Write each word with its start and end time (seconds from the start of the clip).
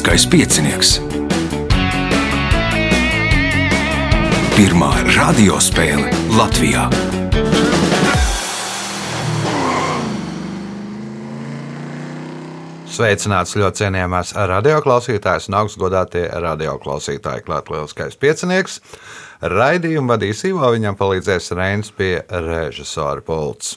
Lieliskais 0.00 0.24
piecinieks. 0.32 0.90
Pirmā 4.56 4.88
radiospēle 5.12 6.08
Latvijā. 6.32 6.86
Sveicināts 12.88 13.52
ļoti 13.60 13.82
cienījamās 13.82 14.32
radioklausītājas 14.32 15.50
un 15.52 15.58
augstgadātie 15.60 16.24
radioklausītāji. 16.46 17.44
Klāt 17.44 17.68
lieliskais 17.68 18.16
piecinieks. 18.16 18.80
Raidījumu 19.44 20.14
vadīs 20.14 20.46
Ivo, 20.48 20.64
viņam 20.78 20.96
palīdzēs 20.96 21.52
Reins 21.60 21.92
pie 21.92 22.22
režisora 22.48 23.20
pults. 23.20 23.76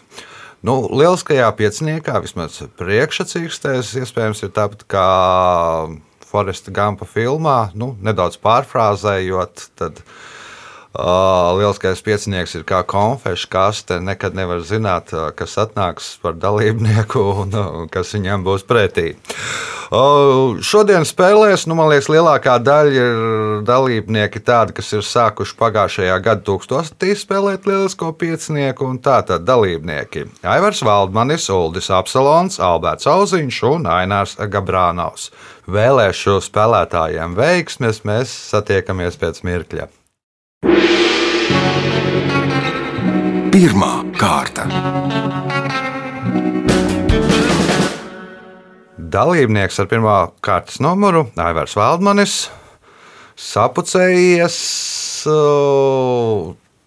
Nu, 0.63 0.85
lieliskajā 0.87 1.51
pieciniekā, 1.59 2.15
vismaz 2.23 2.61
priekšsacīkstēs, 2.79 3.91
iespējams, 4.05 4.45
ir 4.47 4.55
tāpat 4.55 4.87
kā 4.87 5.09
Foresta 6.33 6.73
Gampa 6.73 7.05
filmā, 7.05 7.57
nu, 7.77 7.91
nedaudz 8.01 8.39
pārfrāzējot, 8.41 9.67
tad 9.77 10.01
Lielskais 10.93 12.03
piecinieks 12.05 12.53
ir 12.53 12.63
kā 12.69 12.83
konfešu 12.85 13.47
kaste. 13.49 13.97
Nekad 13.97 14.35
nevar 14.37 14.61
zināt, 14.61 15.09
kas 15.35 15.57
atnāks 15.57 16.19
par 16.21 16.37
dalībnieku 16.37 17.23
un 17.43 17.55
uh, 17.57 17.79
kas 17.89 18.13
viņam 18.13 18.45
būs 18.45 18.67
pretī. 18.69 19.15
Šodien 20.63 21.03
spēlēs, 21.05 21.67
nu, 21.69 21.75
man 21.77 21.91
liekas, 21.91 22.07
lielākā 22.09 22.55
daļa 22.65 22.93
ir 22.93 23.19
dalībnieki 23.67 24.41
tādi, 24.41 24.73
kas 24.79 24.89
ir 24.95 25.05
sākuši 25.05 25.57
pagājušajā 25.59 26.15
gada 26.25 26.45
tūkstotī 26.47 27.13
spēlēt 27.17 27.67
lielisko 27.69 28.09
piecinieku, 28.17 28.87
un 28.89 28.97
tā 28.97 29.19
tad 29.25 29.45
dalībnieki- 29.45 30.25
Aivars 30.55 30.81
Valdmanis, 30.81 31.49
Uldis 31.53 31.91
Apsalons, 31.93 32.59
Alberts 32.59 33.05
Auziņš 33.05 33.63
un 33.69 33.85
Ainārs 33.85 34.37
Gabrānaus. 34.37 35.29
Vēlēšu 35.69 36.39
spēlētājiem 36.41 37.37
veiksmes, 37.37 38.01
mēs 38.01 38.33
satiekamies 38.49 39.17
pēc 39.17 39.43
mirkļa. 39.45 40.02
Pirmā 43.53 43.91
kārta. 44.15 44.63
Dalībnieks 48.95 49.81
ar 49.83 49.89
pirmā 49.91 50.15
kārtas 50.43 50.79
numuru- 50.79 51.25
Aivars 51.45 51.75
Valdmanis, 51.75 52.47
sapucējies. 53.35 54.57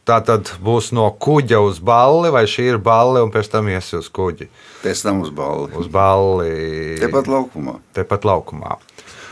Tā 0.07 0.21
tad 0.23 0.53
būs 0.63 0.93
no 0.97 1.11
kuģa 1.11 1.61
uz 1.67 1.79
balli, 1.83 2.31
vai 2.31 2.45
šī 2.47 2.69
ir 2.73 2.79
balle, 2.79 3.21
un 3.27 3.31
pēc 3.35 3.51
tam 3.51 3.69
ies 3.69 3.93
uz 3.99 4.09
kuģi. 4.09 4.49
Pēc 4.85 5.03
tam 5.03 5.21
uz 5.21 5.31
balli. 5.35 5.75
Uz 5.77 5.89
balli. 5.91 6.97
Tepat 7.03 7.27
laukumā. 7.27 7.81
Tepat 7.93 8.25
laukumā. 8.25 8.79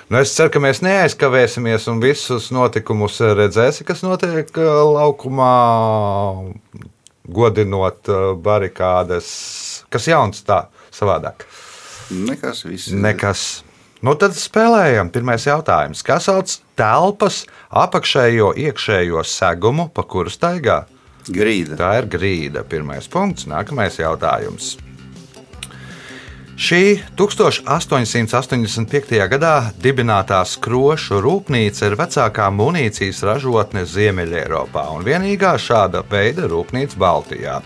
Nu, 0.09 0.21
es 0.21 0.35
ceru, 0.37 0.53
ka 0.53 0.61
mēs 0.61 0.83
neaizkavēsimies 0.85 1.87
un 1.89 2.01
visus 2.03 2.51
notikumus 2.53 3.17
redzēsim, 3.25 3.87
kas 3.89 4.03
notiek 4.05 4.51
uh, 4.61 4.83
laukumā, 4.93 5.53
godinot 7.25 8.13
uh, 8.13 8.25
barikādes. 8.37 9.29
Kas 9.89 10.09
jauns 10.11 10.45
tā 10.45 10.67
savādāk? 10.93 11.47
Nekas 12.13 12.67
viss. 12.69 12.93
Nekas. 12.93 13.65
Nu, 14.05 14.13
tad 14.21 14.37
spēlējam. 14.37 15.09
Pirmais 15.15 15.47
jautājums. 15.49 16.05
Kas 16.05 16.29
sauc 16.29 16.53
telpas 16.77 17.45
apakšējo 17.73 18.53
iekšējo 18.61 19.25
segumu, 19.25 19.89
pa 19.89 20.05
kuru 20.05 20.33
staigā? 20.33 20.83
Grīda. 21.33 21.79
Tā 21.81 21.95
ir 22.03 22.11
grīda. 22.13 22.67
Pirmais 22.69 23.09
punkts. 23.09 23.49
Nākamais 23.49 23.97
jautājums. 24.03 24.75
Šī 26.55 27.01
1885. 27.19 29.17
gadā 29.27 29.73
dibinātā 29.83 30.39
skrošu 30.47 31.19
rūpnīca 31.25 31.89
ir 31.89 31.97
vecākā 31.99 32.47
munīcijas 32.55 33.25
ražotne 33.27 33.83
Ziemeļeiropā 33.91 34.85
un 34.95 35.03
vienīgā 35.03 35.57
šāda 35.59 36.05
veida 36.07 36.47
rūpnīca 36.53 37.01
Baltijā. 37.03 37.57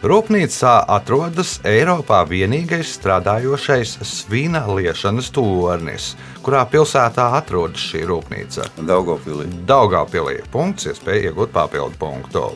Rūpnīcā 0.00 0.72
atrodas 0.88 1.58
Eiropā 1.68 2.22
vienīgais 2.32 2.96
strādājošais 2.96 3.98
svina 4.08 4.64
liešanas 4.72 5.28
tornis, 5.36 6.14
kurā 6.40 6.64
pilsētā 6.64 7.34
atrodas 7.42 7.84
šī 7.92 8.08
rūpnīca. 8.08 8.72
Daugopilī. 8.80 9.52
Daugopilī. 9.68 10.40
Punkts, 10.48 10.88
iespēja 10.88 11.28
iegūt 11.28 11.52
papildu 11.52 12.00
punktu. 12.00 12.48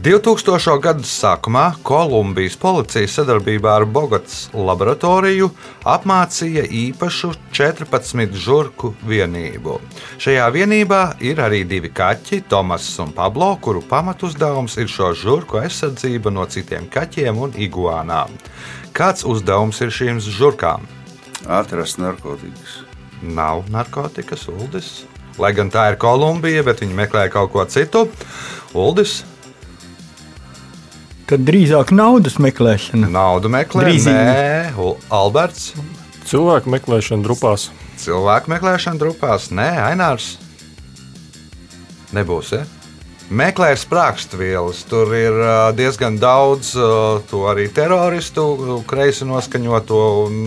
2000. 0.00 0.78
gada 0.80 1.04
sākumā 1.04 1.74
Kolumbijas 1.84 2.54
policija 2.56 3.08
sadarbībā 3.10 3.74
ar 3.82 3.84
Bogotas 3.84 4.46
laboratoriju 4.56 5.50
apmācīja 5.84 6.62
īpašu 6.64 7.34
14 7.52 8.32
žurku 8.32 8.94
vienību. 9.04 9.74
Šajā 10.16 10.46
vienībā 10.54 11.00
ir 11.20 11.42
arī 11.44 11.66
divi 11.68 11.90
kaķi, 11.92 12.40
Tomas 12.48 12.86
un 13.02 13.12
Pablo, 13.12 13.50
kuru 13.60 13.82
pamatuzdevums 13.90 14.78
ir 14.80 14.88
šo 14.88 15.10
žurku 15.12 15.60
aizsardzība 15.60 16.32
no 16.32 16.46
citiem 16.48 16.88
kaķiem 16.88 17.36
un 17.36 17.52
iguānām. 17.60 18.32
Kāds 18.96 19.26
uzdevums 19.28 19.82
ir 19.84 19.92
šīm 19.92 20.22
žurkām? 20.24 20.86
Atrast 21.44 22.00
narkotikas. 22.00 22.86
Nav 23.20 23.66
narkotikas, 23.68 24.48
Uldis. 24.48 25.02
Lai 25.36 25.52
gan 25.52 25.68
tā 25.68 25.90
ir 25.92 26.00
Kolumbija, 26.00 26.64
bet 26.64 26.80
viņi 26.80 26.96
meklē 26.96 27.26
kaut 27.32 27.52
ko 27.52 27.68
citu. 27.68 28.06
Uldis 28.72 29.20
Tad 31.30 31.44
drīzāk 31.46 31.92
naudas 31.94 32.38
meklēšana. 32.42 33.06
Naudu 33.14 33.50
meklē, 33.52 33.84
Drīzīgi. 33.86 34.24
nē, 34.26 34.74
U- 34.82 34.96
Alberts. 35.14 35.72
Cilvēku 36.26 36.70
meklēšana 36.74 37.22
grupās. 37.22 37.68
Cilvēku 38.02 38.50
meklēšana 38.50 38.98
grupās, 38.98 39.50
nē, 39.54 39.68
Ainārs. 39.92 40.32
Nebūs. 42.16 42.50
Ja? 42.56 42.64
Meklē 43.30 43.68
sprāgstvielas. 43.78 44.80
Tur 44.90 45.12
ir 45.14 45.36
diezgan 45.78 46.16
daudz 46.18 46.72
to 47.30 47.44
arī 47.46 47.68
teroristu, 47.70 48.82
kreisi 48.90 49.22
noskaņoto, 49.28 50.00
un, 50.26 50.40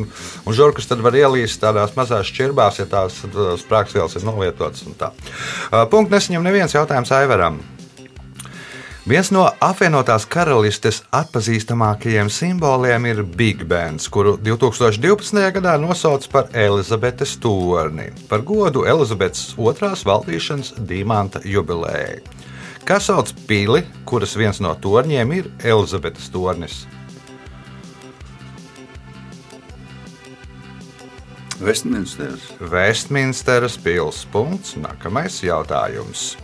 un 0.44 0.52
žurkus 0.58 0.90
tad 0.92 1.00
var 1.06 1.16
ielīst 1.16 1.62
tādās 1.64 1.96
mazās 1.96 2.28
šķirbās, 2.28 2.82
ja 2.84 2.88
tās 2.92 3.22
sprāgstvielas 3.64 4.18
ir 4.20 4.28
novietotas. 4.28 4.84
un 4.84 4.98
tā. 5.00 5.14
Ā, 5.72 5.86
Punkts 5.88 6.12
nesaņem 6.12 6.44
neviens 6.44 6.76
jautājums 6.76 7.14
Aivaram. 7.16 7.62
Viens 9.04 9.34
no 9.36 9.42
apvienotās 9.60 10.24
karalistes 10.32 11.02
atpazīstamākajiem 11.12 12.30
simboliem 12.32 13.04
ir 13.10 13.18
Big 13.36 13.66
Bands, 13.68 14.06
kuru 14.08 14.38
2012. 14.40 15.42
gadā 15.58 15.74
nosauca 15.76 16.30
par 16.32 16.46
Elizabetes 16.56 17.34
torni, 17.44 18.06
par 18.30 18.46
godu 18.48 18.86
Elizabetes 18.88 19.58
otrās 19.60 20.06
valdīšanas 20.08 20.72
dimanta 20.88 21.42
jubilejai. 21.44 22.22
Kas 22.88 23.10
sauc 23.10 23.34
pili, 23.44 23.82
kuras 24.08 24.38
viens 24.40 24.64
no 24.64 24.72
torņiem 24.72 25.36
ir 25.36 25.52
Elizabetes 25.60 26.32
tornis? 26.32 26.86
Westminsteras. 31.60 32.48
Vestminsteras 32.72 33.76
pilsētas 33.84 34.32
punkts. 34.32 34.78
Nākamais 34.80 35.44
jautājums. 35.44 36.38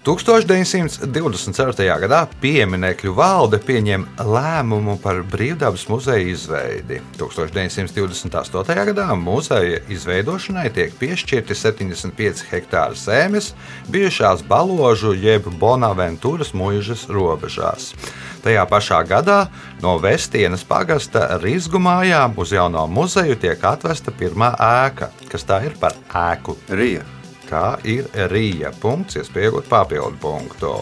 1924. 0.00 1.84
gadā 2.00 2.20
pieminiekļu 2.40 3.10
valde 3.12 3.58
pieņēma 3.60 4.24
lēmumu 4.24 4.94
par 5.02 5.20
brīvdabas 5.28 5.84
muzeja 5.92 6.24
izveidi. 6.24 7.02
1928. 7.20 8.78
gadā 8.88 9.10
muzeja 9.12 9.82
izveidošanai 9.92 10.70
tiek 10.72 10.96
piešķirti 10.96 11.52
75 11.52 12.46
hektāri 12.48 12.96
zemes 12.96 13.52
bijušās 13.92 14.40
Baložu 14.48 15.12
jeb 15.12 15.52
Bonaventūras 15.60 16.54
mūžas 16.56 17.04
robežās. 17.12 17.92
Tajā 18.40 18.64
pašā 18.72 19.04
gadā 19.04 19.52
no 19.84 19.98
Vestienas 20.00 20.64
pagasta 20.64 21.36
Rīzgu 21.44 21.76
mājām 21.76 22.40
uz 22.40 22.56
jauno 22.56 22.88
muzeju 22.88 23.36
tiek 23.36 23.60
atvesta 23.68 24.16
pirmā 24.16 24.54
ēka. 24.56 25.12
Kas 25.28 25.44
tā 25.44 25.60
ir 25.68 25.76
par 25.76 25.92
ēku? 26.08 26.56
Rija. 26.72 27.19
Tā 27.50 27.80
ir 27.82 28.06
Rīja. 28.30 28.70
Punkts, 28.80 29.18
iespējot 29.18 29.66
papildu 29.70 30.18
punktu. 30.22 30.74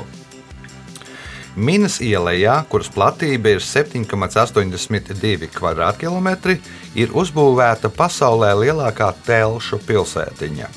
Minas 1.59 1.97
ielā, 2.05 2.61
kuras 2.71 2.91
platība 2.93 3.57
ir 3.57 3.63
7,82 3.65 5.49
km2, 5.51 6.59
ir 6.95 7.17
uzbūvēta 7.17 7.91
pasaulē 7.91 8.53
lielākā 8.61 9.09
telšu 9.27 9.81
pilsētiņa. 9.89 10.69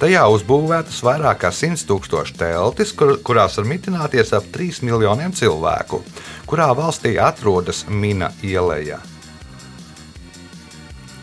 Tajā 0.00 0.22
uzbūvētas 0.32 1.02
vairāk 1.04 1.42
kā 1.42 1.50
100 1.52 1.84
tūkstoši 1.90 2.38
teltis, 2.40 2.94
kur, 2.96 3.18
kurās 3.20 3.58
var 3.60 3.66
mitināties 3.68 4.32
ap 4.32 4.46
3 4.54 4.80
miljoniem 4.88 5.34
cilvēku. 5.36 6.00
Kurā 6.48 6.70
valstī 6.78 7.18
atrodas 7.20 7.84
Mina 7.90 8.30
ielā? 8.40 8.96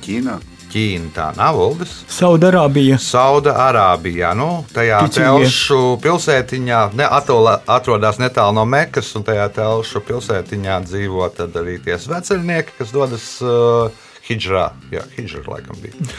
Ķīnā. 0.06 0.38
Ķīna 0.72 1.12
tā 1.16 1.28
nav 1.38 1.58
Uldis. 1.64 1.94
Saudārābija. 2.12 2.98
Saudārābijā, 3.02 4.34
nu, 4.38 4.50
tajā 4.76 5.00
telšu 5.16 5.80
pilsētiņā, 6.04 6.82
ne, 7.00 7.08
atola, 7.08 7.58
atrodas 7.78 8.20
netālu 8.22 8.58
no 8.60 8.68
Mekas, 8.68 9.14
un 9.18 9.26
tajā 9.28 9.48
telšu 9.56 10.04
pilsētiņā 10.08 10.82
dzīvo 10.90 11.26
arī 11.48 11.80
tie 11.86 11.98
sveceļnieki, 12.02 12.78
kas 12.82 12.94
dodas 12.96 13.32
uh, 13.46 14.06
Hidžrā, 14.28 14.70
jā, 14.92 15.08
Hidžrā 15.16 15.46
laikam 15.48 15.80
bija. 15.80 16.12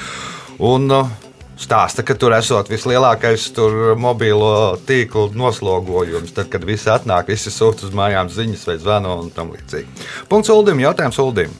Un 0.64 0.88
uh, 0.90 1.10
stāsta, 1.58 2.04
ka 2.06 2.16
tur 2.18 2.34
esot 2.38 2.70
vislielākais 2.70 3.50
tur 3.56 3.94
mobilo 4.00 4.78
tīklu 4.88 5.28
noslogojums. 5.36 6.32
Tad, 6.36 6.50
kad 6.52 6.64
visi 6.66 6.90
atnāk, 6.92 7.32
visi 7.32 7.52
sūta 7.52 7.88
uz 7.88 7.96
mājām 7.96 8.30
ziņas 8.32 8.68
vai 8.70 8.78
zvano 8.80 9.18
un 9.22 9.32
tam 9.34 9.52
līdzīgi. 9.54 10.08
Punkts 10.30 10.54
Uldim, 10.54 10.80
jautājums 10.86 11.20
Uldim. 11.22 11.52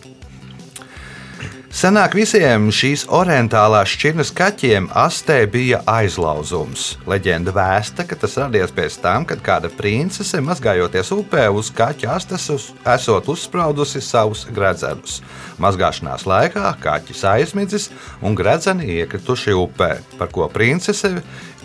Senāk 1.68 2.14
visiem 2.16 2.70
šīs 2.72 3.02
orientālās 3.12 3.90
šķirnes 3.92 4.30
kaķiem 4.32 4.86
astē 4.96 5.42
bija 5.52 5.82
aizlauzums. 5.84 6.94
Leģenda 7.04 7.52
vēsta, 7.52 8.06
ka 8.08 8.16
tas 8.16 8.38
radies 8.40 8.72
pēc 8.72 8.96
tam, 9.02 9.26
kad 9.28 9.42
kāda 9.44 9.68
princese 9.76 10.40
mazgājoties 10.40 11.12
upē 11.12 11.44
uz 11.52 11.68
kaķa 11.76 12.14
astes 12.14 12.48
uz, 12.54 12.70
esot 12.88 13.28
uzspraudusi 13.28 14.00
savus 14.00 14.46
gredzenus. 14.48 15.18
Mazgāšanās 15.60 16.24
laikā 16.30 16.72
kaķis 16.80 17.20
aizmidzis 17.34 17.90
un 18.24 18.38
gredzeni 18.38 18.88
iekrituši 19.02 19.52
upē, 19.60 19.92
par 20.16 20.32
ko 20.32 20.48
princese 20.48 21.18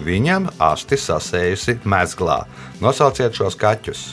viņam 0.03 0.51
asti 0.59 0.99
sasējusi 0.99 1.79
mezglā. 1.87 2.41
Nosauciet 2.83 3.39
šos 3.39 3.55
kaķus! 3.55 4.05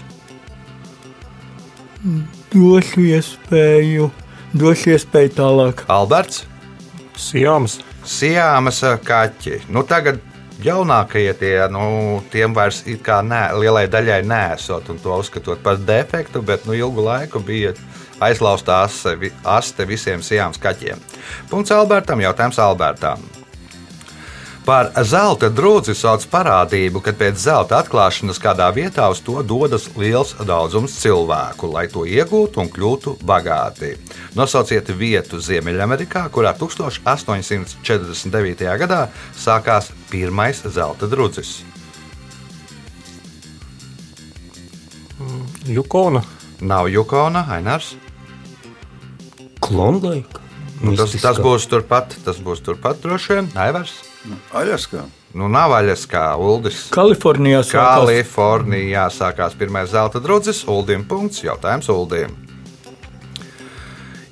Došu 2.55 3.11
iespēju, 3.11 4.13
došu 4.55 4.95
iespēju 4.95 5.35
tālāk. 5.37 5.85
Alberts! 5.91 6.45
Sijāmas, 7.21 7.81
Sijāmas 8.07 8.81
ā, 8.87 8.95
kaķi. 9.05 9.59
Nu, 9.69 9.83
tagad 9.85 10.21
jaunākie 10.65 11.29
tie, 11.37 11.55
nu, 11.73 12.23
tiem 12.33 12.55
vairs 12.57 12.83
it 12.89 13.03
kā 13.05 13.21
nē, 13.25 13.43
lielai 13.61 13.87
daļai 13.93 14.23
nesot 14.25 14.89
un 14.93 15.01
to 15.03 15.19
uzskatot 15.21 15.61
par 15.65 15.77
defektu, 15.77 16.41
bet 16.43 16.65
nu, 16.69 16.73
ilgu 16.77 17.05
laiku 17.05 17.43
bija 17.45 17.75
vi- 19.21 19.33
aste 19.45 19.85
visiem 19.89 20.21
sijāmas 20.25 20.61
kaķiem. 20.61 20.99
Punkts 21.51 21.73
Albertam, 21.77 22.21
jautājums 22.21 22.59
Albertam. 22.59 23.21
Par 24.65 24.91
zelta 25.09 25.49
drudzi 25.49 25.95
sauc 25.97 26.27
parādību, 26.29 27.01
kad 27.05 27.17
pēc 27.19 27.37
zelta 27.41 27.79
atklāšanas 27.81 28.39
kādā 28.43 28.73
vietā 28.77 29.09
uz 29.11 29.21
to 29.25 29.43
dodas 29.43 29.89
liels 29.97 30.35
daudzums 30.47 30.93
cilvēku, 31.01 31.67
lai 31.73 31.89
to 31.89 32.05
iegūtu 32.05 32.61
un 32.61 32.69
kļūtu 32.69 33.17
bagāti. 33.25 33.97
Nosauciet 34.37 34.89
vietu 34.93 35.41
Ziemeļamerikā, 35.41 36.29
kurā 36.35 36.53
1849. 36.61 38.65
gadā 38.85 39.09
sākās 39.33 39.91
pirmais 40.13 40.61
zelta 40.69 41.07
drudzis. 41.09 41.65
Jukona, 45.65 46.21
Nav 46.61 46.89
Jukona, 46.93 47.47
Ainārs. 47.49 47.97
Klondike. 49.61 50.40
Nu, 50.81 50.95
tas, 50.97 51.13
tas 51.21 51.41
būs 51.41 51.67
turpat, 51.69 52.15
tas 52.25 52.39
būs 52.41 52.63
turpat 52.65 53.03
droši 53.05 53.37
vien. 53.37 53.49
Aivars. 53.61 53.99
Aļaskā. 54.57 55.05
Nu, 55.37 55.47
nav 55.53 55.75
aļas 55.77 56.07
kā 56.11 56.25
Uldis. 56.41 56.89
Kalifornijā 56.95 57.61
sākās 57.63 58.01
Kalifornijā 58.01 59.07
sākās 59.15 59.55
pirmais 59.59 59.93
zelta 59.93 60.23
drudzis, 60.23 60.65
Uldim 60.69 61.05
punkts, 61.09 61.45
jautājums 61.45 61.91
Uldim. 61.93 62.35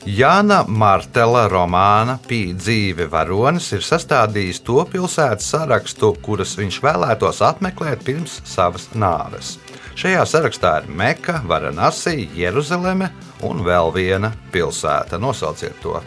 Jāna 0.08 0.62
Martela 0.64 1.44
romāna 1.52 2.14
Pīļa 2.24 2.56
dzīve 2.56 3.06
varonis 3.12 3.66
ir 3.76 3.82
sastādījis 3.84 4.62
to 4.64 4.80
pilsētu 4.88 5.44
sarakstu, 5.44 6.14
kuras 6.24 6.54
viņš 6.56 6.78
vēlētos 6.82 7.42
apmeklēt 7.44 8.06
pirms 8.06 8.38
savas 8.48 8.88
nāves. 8.96 9.58
Šajā 9.98 10.22
sarakstā 10.30 10.78
ir 10.80 10.88
Meka, 10.88 11.42
Varanasi, 11.50 12.30
Jeruzaleme 12.38 13.10
un 13.44 13.60
vēl 13.66 13.92
viena 13.92 14.32
pilsēta. 14.54 15.20
Nosauciet 15.20 15.76
to. 15.82 16.00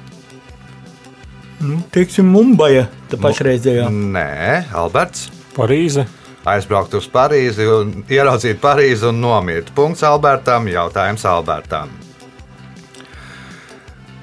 Nu, 1.65 1.79
teiksim, 1.93 2.29
Mumbaja, 2.31 2.87
tā 3.11 3.19
pašreizējā. 3.21 3.87
Nē, 3.91 4.27
Alberts. 4.77 5.29
Parīze, 5.55 6.05
aizbraukt 6.47 6.95
uz 6.97 7.09
Parīzi, 7.11 7.67
un 7.67 8.05
ieraudzīt 8.11 8.61
Parīzi 8.63 9.09
un 9.09 9.19
nomirt. 9.23 9.73
Punkts 9.75 10.05
Albertam, 10.07 10.69
jautājums 10.71 11.27
Albertam. 11.27 11.91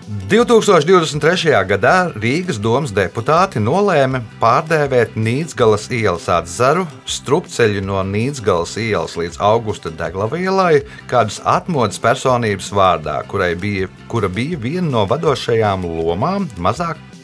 2023. 0.09 1.53
gadā 1.69 1.95
Rīgas 2.17 2.57
domas 2.65 2.95
deputāti 2.97 3.61
nolēma 3.61 4.23
pārdēvēt 4.41 5.19
Nīcgalas 5.21 5.91
ielas 5.93 6.31
atzaru, 6.33 6.87
strupceļu 7.05 7.83
no 7.85 8.01
Nīcgalas 8.09 8.79
ielas 8.81 9.19
līdz 9.21 9.37
Augusta 9.45 9.93
Degla 9.93 10.31
ielai, 10.41 10.81
kādas 11.13 11.43
atmodas 11.45 12.01
personības 12.01 12.73
vārdā, 12.73 13.21
kurai 13.29 13.53
bija, 13.57 13.93
kura 14.09 14.33
bija 14.33 14.57
viena 14.61 14.89
no 14.89 15.05
vadošajām 15.09 15.85
lomām 15.85 16.49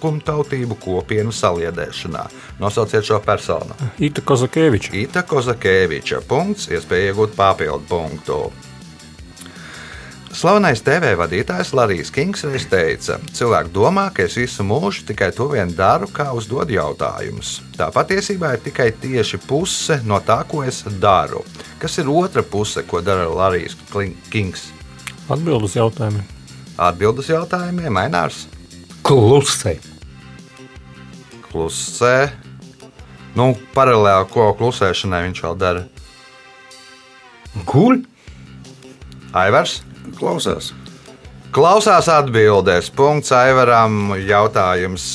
mazākumtautību 0.04 0.76
kopienu 0.80 1.32
saliedēšanā. 1.32 2.28
Nosauciet 2.60 3.04
šo 3.04 3.20
personu. 3.24 3.74
Ita 3.98 4.20
Kozakēviča, 4.20 4.94
Ita 4.94 5.22
Kozakēviča 5.22 6.22
punkts, 6.28 6.68
iespēja 6.68 7.12
iegūt 7.12 7.34
papildu 7.36 7.84
punktu. 7.88 8.52
Slavenais 10.34 10.82
TV 10.82 11.12
vadītājs 11.14 11.70
Larijs 11.72 12.10
Kings 12.10 12.42
reiz 12.42 12.64
teica, 12.66 13.20
cilvēki 13.32 13.70
domā, 13.70 14.08
ka 14.10 14.24
es 14.24 14.34
visu 14.34 14.64
mūžu 14.66 15.06
tikai 15.06 15.30
to 15.32 15.46
vien 15.52 15.70
daru, 15.70 16.08
kā 16.10 16.32
uzdod 16.34 16.70
jautājumus. 16.74 17.60
Tā 17.78 17.86
patiesībā 17.94 18.56
ir 18.56 18.64
tikai 18.64 18.90
tieši 18.98 19.38
puse 19.46 20.00
no 20.04 20.18
tā, 20.18 20.42
ko 20.48 20.64
es 20.66 20.82
daru. 20.98 21.44
Kas 21.78 21.98
ir 22.02 22.10
otra 22.10 22.42
puse, 22.42 22.82
ko 22.82 23.00
dara 23.00 23.28
Larijs 23.30 23.76
Kings? 24.30 24.72
atbild 25.30 25.62
uz 25.64 25.78
jautājumiem. 25.78 26.26
Atbildes 26.76 27.30
jautājumiem, 27.30 27.94
Mainārs, 27.94 28.48
Klusē. 29.04 29.93
Klusē. 31.54 32.16
Nu, 33.38 33.52
paralēli 33.74 34.28
ko 34.34 34.50
klusēšanai 34.58 35.24
viņš 35.28 35.42
vēl 35.46 35.58
dara? 35.58 35.84
Guļ. 37.70 38.00
Aivars? 39.34 39.80
Klausās. 40.18 40.72
Klausās 41.54 42.10
atbildēs. 42.10 42.90
Punkts 42.94 43.30
Aivaram. 43.34 44.16
Jautājums 44.18 45.06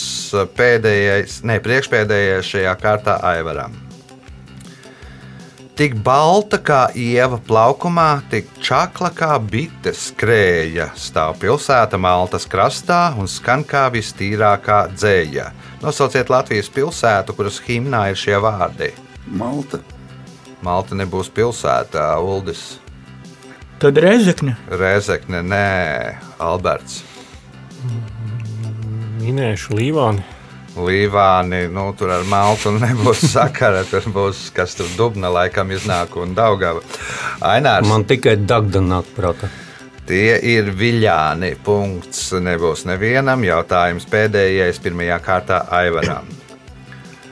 pēdējais, 0.56 1.42
ne 1.48 1.60
priekšpēdējais 1.64 2.56
šajā 2.56 2.76
kārtā 2.80 3.20
Aivaram. 3.34 3.89
Tik 5.80 5.94
balta 6.04 6.58
kā 6.60 6.80
ieva 6.92 7.38
plaukumā, 7.40 8.20
tik 8.28 8.50
čakla 8.60 9.14
kā 9.16 9.38
bite 9.40 9.94
skrēja. 9.96 10.90
Stāv 11.00 11.38
pilsēta 11.40 11.96
Maltas 11.96 12.44
krastā 12.52 13.14
un 13.16 13.32
skan 13.32 13.64
kā 13.64 13.86
vistīrākā 13.94 14.82
dzēja. 14.92 15.46
Nosauciet 15.80 16.28
Latvijas 16.28 16.68
pilsētu, 16.76 17.38
kuras 17.38 17.62
himnā 17.64 18.10
ir 18.12 18.20
šie 18.20 18.36
vārdi. 18.44 18.92
Malta. 19.32 19.80
Malta 20.68 21.00
nebūs 21.00 21.32
pilsēta, 21.32 22.10
Uldis, 22.20 22.74
Tad 23.80 23.96
Rezekne. 24.04 24.58
Rezekne, 24.68 25.40
nē, 25.40 26.20
Alberts. 26.44 27.00
Minēšu 29.24 29.80
Līvāni, 29.80 30.26
Līvāni, 30.80 31.66
nu, 31.74 31.90
tur 31.98 32.14
ar 32.16 32.26
maltu 32.30 32.72
nebūs 32.84 33.26
sakara. 33.34 33.84
Tur 33.90 34.08
būs 34.14 34.48
kas 34.56 34.78
tur 34.80 34.90
dubna, 34.98 35.32
laikam, 35.34 35.72
iznāk 35.76 36.16
un 36.20 36.36
daugava. 36.38 36.84
Ainārs, 37.46 37.88
Man... 37.90 38.08
Tikai 38.10 38.38
dagda 38.40 38.82
nāk 38.84 39.10
prātā. 39.18 39.52
tie 40.10 40.40
ir 40.56 40.72
viļāni. 40.74 41.54
Punkts 41.64 42.32
nebūs 42.34 42.86
nevienam. 42.90 43.44
Jautājums 43.46 44.08
pēdējais, 44.10 44.82
pirmajā 44.84 45.20
kārtā 45.26 45.64
Aivaram. 45.82 46.30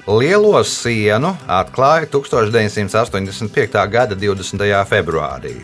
Lielo 0.08 0.62
sienu 0.64 1.34
atklāja 1.52 2.08
1985. 2.08 3.82
gada 3.92 4.16
20. 4.16 4.70
februārī. 4.88 5.58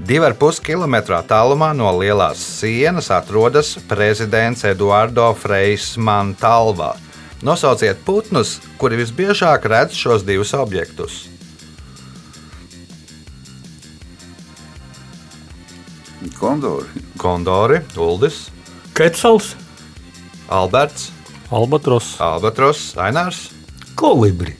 Divi 0.00 0.24
ar 0.24 0.32
pus 0.38 0.56
kilometru 0.64 1.12
attālumā 1.18 1.74
no 1.76 1.90
lielās 1.98 2.40
sienas 2.40 3.10
atrodas 3.12 3.74
prezidents 3.90 4.62
Eduardo 4.64 5.26
Frejs 5.36 5.96
Mantalva. 6.00 6.94
Nosauciet 7.40 8.02
putnus, 8.04 8.58
kuri 8.76 8.98
visbiežāk 9.00 9.64
redz 9.70 9.96
šos 9.96 10.26
divus 10.28 10.52
objektus. 10.52 11.24
Kondori. 16.36 16.88
Kondori, 17.20 17.80
Uldis, 17.96 18.48
Kecels. 18.96 19.54
Alberts, 20.50 21.08
Albatros, 21.50 22.16
Albatros, 22.20 22.90
Ainārs. 23.00 23.48
Kolibri. 23.94 24.56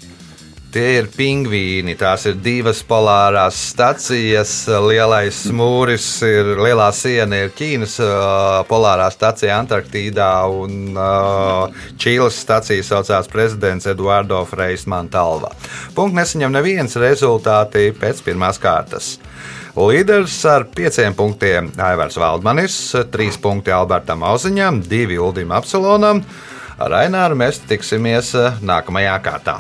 Tie 0.71 1.01
ir 1.01 1.09
pingvīni. 1.11 1.97
Tās 1.99 2.29
ir 2.31 2.37
divas 2.39 2.85
polārās 2.87 3.57
stacijas. 3.73 4.53
Lielais 4.85 5.41
mūris 5.51 6.05
ir 6.23 6.53
lielā 6.63 6.87
siena, 6.95 7.41
ir 7.43 7.51
Ķīnas 7.59 7.97
uh, 8.05 8.61
polārā 8.69 9.09
stacija 9.11 9.57
Antarktīdā, 9.59 10.29
un 10.47 10.95
uh, 10.95 11.81
Čīles 11.99 12.39
stacija 12.39 12.85
saucās 12.87 13.27
prezidents 13.33 13.89
Eduardo 13.91 14.45
Freisman 14.47 15.11
Talva. 15.11 15.51
Punkts 15.97 16.21
nesaņem 16.21 16.55
neviens 16.55 16.95
rezultāti 17.03 17.89
pēc 17.99 18.23
pirmās 18.29 18.63
kārtas. 18.63 19.17
Līderis 19.75 20.39
ar 20.51 20.69
pieciem 20.71 21.19
punktiem 21.19 21.73
Aivars 21.83 22.19
Valdmanis, 22.19 22.79
trīs 23.11 23.41
punkti 23.43 23.75
Albertam 23.75 24.23
Auziņam, 24.23 24.85
divi 24.87 25.19
Uldim 25.19 25.51
Apsalonam. 25.51 26.23
Ar 26.79 26.99
Aināru 27.03 27.43
mēs 27.43 27.59
tiksimies 27.67 28.37
nākamajā 28.63 29.19
kārtā. 29.27 29.59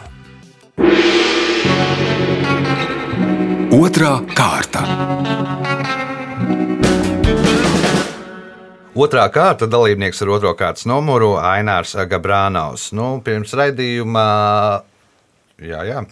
Otra 3.80 4.16
kārta. 4.36 4.82
Otrā 9.00 9.24
kārta 9.32 9.68
dalībnieks 9.70 10.20
ar 10.24 10.32
otro 10.34 10.52
kārtas 10.58 10.86
numuru 10.90 11.34
Ainārs 11.40 11.94
Gabrānaus. 12.10 12.88
Nu, 12.96 13.20
pirms 13.24 13.52
raidījuma, 13.56 14.24
jā, 15.62 15.82
jā. 15.88 16.02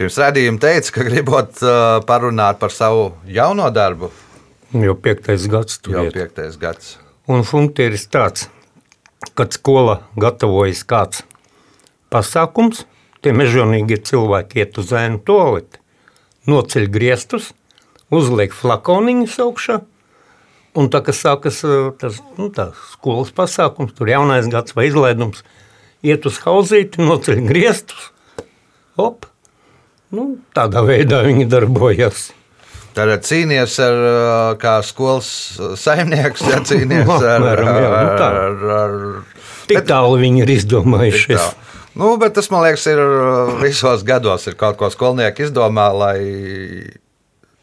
Pirms 0.00 0.18
raidījuma 0.20 0.60
teica, 0.64 0.94
ka 0.96 1.06
gribot 1.06 1.62
uh, 1.62 2.00
parunāt 2.08 2.58
par 2.60 2.74
savu 2.74 3.10
jauno 3.30 3.68
darbu, 3.72 4.10
Jau 4.70 4.94
piektais 5.02 5.48
gads 5.50 5.80
jau 5.90 6.04
ir. 6.06 6.12
piektais 6.14 6.54
gads. 6.60 6.92
Un 7.30 7.42
funkcijas 7.46 8.04
ir 8.04 8.10
tāds, 8.14 8.44
kad 9.38 9.54
skola 9.56 10.00
gatavojas 10.18 10.84
kāds 10.86 11.24
pasākums, 12.10 12.84
tie 13.24 13.32
mežonīgie 13.36 14.00
cilvēki 14.06 14.62
iet 14.62 14.78
uz 14.80 14.92
ēnu 14.96 15.20
toleti, 15.26 15.80
noceļ 16.50 16.88
griestus, 16.92 17.50
uzliek 18.10 18.54
flakoniņus 18.56 19.38
augšā. 19.44 19.80
Un 20.78 20.86
tā 20.90 21.00
kā 21.02 21.14
sākas 21.14 21.62
uh, 21.66 21.90
tas 21.98 22.20
nu, 22.38 22.46
tā, 22.54 22.70
skolas 22.92 23.32
pasākums, 23.34 23.94
tur 23.96 24.10
jaunais 24.12 24.46
gads 24.50 24.76
vai 24.76 24.86
izlaidums, 24.90 25.42
iet 26.06 26.26
uz 26.30 26.38
hauzīti, 26.44 27.02
noceļ 27.02 27.40
griestus. 27.48 28.10
Op. 29.00 29.26
Nu, 30.14 30.36
tādā 30.54 30.82
veidā 30.86 31.22
viņi 31.26 31.48
darbojas. 31.50 32.30
Tad 32.94 33.10
cīnīties 33.26 33.76
ar 33.82 33.96
uh, 34.02 34.22
kā 34.58 34.78
skolas 34.82 35.28
saimnieks, 35.78 36.42
ja 36.50 36.58
cīnīties 36.66 37.26
ar, 37.34 37.36
Apmēram, 37.38 37.68
jā, 37.70 37.90
nu 37.90 37.98
ar, 37.98 38.14
tā. 38.18 38.30
ar, 38.30 38.64
ar, 38.78 39.44
Tik 39.70 39.84
tālu 39.86 40.16
viņi 40.18 40.42
ir 40.42 40.50
Tik 40.50 40.62
izdomājušies. 40.64 41.38
tā. 41.38 41.69
Nu, 41.98 42.14
bet 42.20 42.36
tas, 42.36 42.48
man 42.52 42.62
liekas, 42.64 42.86
ir 42.90 43.00
uh, 43.02 43.54
visos 43.62 44.04
gados. 44.06 44.46
Ir 44.46 44.56
kaut 44.58 44.78
ko 44.78 44.90
skolnieki 44.92 45.48
izdomā, 45.48 45.88
lai 45.94 46.18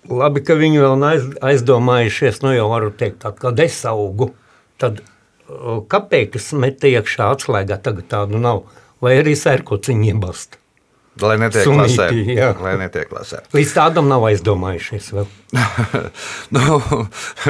Labi, 0.08 0.40
ka 0.46 0.56
viņi 0.56 0.80
vēl 0.80 1.02
aizdomājušies, 1.44 2.40
nu 2.44 2.54
jau 2.56 2.70
varu 2.72 2.94
teikt, 2.96 3.20
tā, 3.26 3.34
kad 3.36 3.60
es 3.60 3.82
augu, 3.90 4.30
tad 4.80 5.02
uh, 5.02 5.82
kāpēc 5.92 6.38
met 6.60 6.84
iekšā 6.88 7.28
atslēgā, 7.36 7.80
tagad 7.84 8.08
tādu 8.14 8.40
nav, 8.40 8.64
vai 9.04 9.18
arī 9.20 9.36
sērkociņu 9.36 10.08
iebast. 10.14 10.60
Lai 11.24 11.38
netiek 11.42 11.66
Sunīti, 11.66 11.96
klasē. 11.98 12.36
jā. 12.38 12.50
Lai 12.62 12.74
netiek 12.82 13.08
klasē. 13.10 13.40
Līdz 13.56 13.74
tādam 13.78 14.10
nav 14.12 14.26
aizdomājušies 14.30 15.12
nu, 16.56 16.80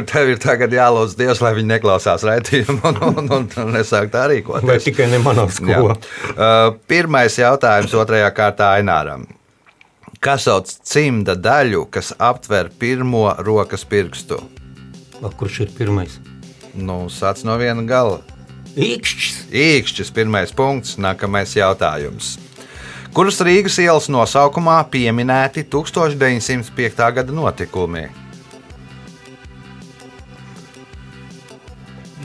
tev 0.05 0.29
ir 0.33 0.37
tagad 0.41 0.73
jālūdz 0.75 1.15
Dievs, 1.17 1.41
lai 1.41 1.53
viņi 1.57 1.71
neklausās 1.71 2.25
raidījumu 2.27 2.77
un, 2.91 2.99
un, 3.09 3.31
un, 3.39 3.47
un 3.63 3.71
nesāk 3.73 4.11
tā 4.13 4.27
Vai 4.27 4.35
rīkoties. 4.35 4.85
tikai 4.91 5.09
ne 5.11 5.21
manā 5.23 5.47
skolā. 5.51 5.97
Uh, 6.37 6.75
pirmais 6.89 7.33
jautājums 7.39 7.93
otrajā 7.97 8.27
kārtā 8.35 8.67
Aināram. 8.77 9.23
Kas 10.21 10.45
sauc 10.45 10.69
cimda 10.85 11.33
daļu, 11.37 11.87
kas 11.93 12.11
aptver 12.21 12.69
pirmo 12.77 13.31
rokas 13.45 13.83
pirkstu? 13.89 14.37
A, 15.17 15.31
Kurš 15.33 15.63
ir 15.65 15.71
pirmais? 15.77 16.19
Nu, 16.77 17.07
sāc 17.09 17.41
no 17.47 17.57
viena 17.57 17.81
gala. 17.89 18.19
Īkšķis. 18.77 19.37
Īkšķis, 19.49 20.11
pirmais 20.13 20.53
punkts, 20.53 20.99
nākamais 21.01 21.55
jautājums. 21.57 22.35
Kuras 23.17 23.39
Rīgas 23.41 23.79
ielas 23.81 24.05
nosaukumā 24.13 24.75
pieminēti 24.93 25.63
1905. 25.73 26.99
gada 27.15 27.33
notikumi? 27.33 28.03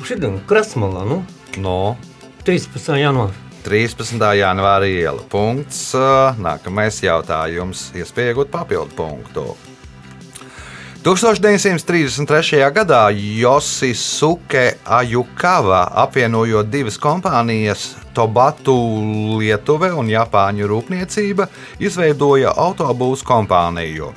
Šodien 0.04 0.36
Krasmalā, 0.44 1.06
nu, 1.08 1.22
No 1.56 1.96
13. 2.44 2.98
janvāra. 3.00 3.32
13. 3.64 4.20
janvāra 4.36 4.84
iela. 4.84 5.24
Punkts. 5.32 5.94
Nākamais 6.36 7.00
jautājums. 7.00 7.88
Iespēja 7.96 8.34
iegūt 8.34 8.52
papildu 8.52 8.92
punktu. 8.92 9.46
1933. 11.02 12.70
gadā 12.70 13.10
Josisuke 13.10 14.76
Ajukava 14.84 15.88
apvienojot 15.94 16.68
divas 16.70 16.98
kompānijas, 16.98 17.96
Tobatu 18.14 18.74
Lietuve 19.38 19.90
un 19.98 20.06
Japāņu 20.06 20.68
rūpniecība, 20.70 21.48
izveidoja 21.82 22.52
autobūvas 22.54 23.24
kompāniju. 23.26 24.12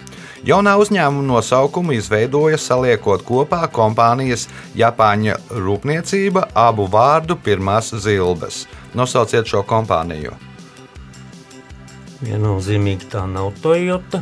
Jaunā 0.45 0.75
uzņēmuma 0.77 1.25
nosaukumu 1.25 1.95
izveidoja 1.97 2.61
saliekot 2.61 3.25
kopā 3.25 3.63
kompānijas 3.73 4.45
Japāņu 4.77 5.39
rūpniecība 5.57 6.45
abu 6.53 6.85
vārdu 6.85 7.39
pirmās 7.41 7.89
zilbes. 7.97 8.67
Nosauciet 8.93 9.49
šo 9.49 9.63
kompāniju. 9.65 10.37
Viennozīmīgi 12.21 13.09
tā 13.09 13.25
nav 13.25 13.55
Toyota. 13.65 14.21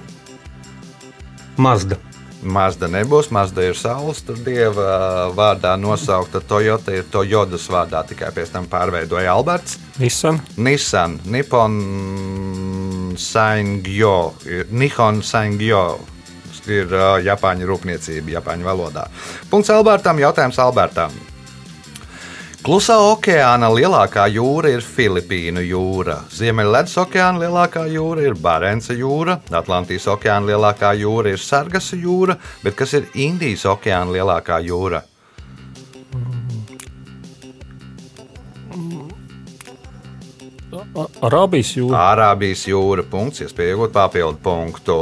Mazda. 1.60 2.00
Mazda 2.44 2.90
nebūs, 2.92 3.30
Mazda 3.34 3.64
ir 3.66 3.78
saules, 3.80 4.22
dieva 4.46 5.32
vārdā 5.36 5.74
nosaukta 5.80 6.42
Toyota, 6.44 6.94
ir 6.96 7.08
Toyotas 7.12 7.68
vārdā, 7.72 8.04
tikai 8.08 8.32
pēc 8.36 8.54
tam 8.54 8.68
pārveidoja 8.72 9.34
Alberts. 9.34 9.80
Nissan. 10.02 10.42
Nissan, 10.58 11.20
Nippon 11.26 11.78
Sangyo, 13.20 14.34
Nihon 14.72 15.24
Sangyo. 15.24 15.86
Ir 16.64 16.88
uh, 16.96 17.18
Japāņu 17.20 17.66
rūpniecība, 17.68 18.38
Japāņu 18.38 18.64
valodā. 18.64 19.10
Punkts 19.52 19.68
Albertam, 19.74 20.22
jautājums 20.24 20.62
Albertam. 20.64 21.12
Klusā 22.64 22.96
okeāna 22.96 23.68
lielākā 23.76 24.24
jūra 24.32 24.70
ir 24.72 24.84
Filipīnu 24.88 25.60
jūra. 25.68 26.22
Ziemeļledus 26.32 26.94
okeāna 27.02 27.42
lielākā 27.42 27.82
jūra 27.92 28.24
ir 28.24 28.38
Barenca 28.40 28.96
jūra, 28.96 29.36
Atlantijas 29.52 30.06
okeāna 30.14 30.48
lielākā 30.54 30.94
jūra 30.96 31.34
ir 31.34 31.44
Sargasa 31.44 32.00
jūra, 32.00 32.38
bet 32.64 32.78
kas 32.80 32.96
ir 32.96 33.10
Indijas 33.20 33.66
okeāna 33.68 34.16
lielākā 34.16 34.62
jūra? 34.64 35.04
Arābijas 41.20 41.76
jūra. 41.76 42.00
Ārābijas 42.14 42.64
jūra. 42.72 43.04
Punkts, 43.04 43.44
iespēja 43.44 43.76
iegūt 43.76 43.92
papildu 44.00 44.40
punktu. 44.48 45.00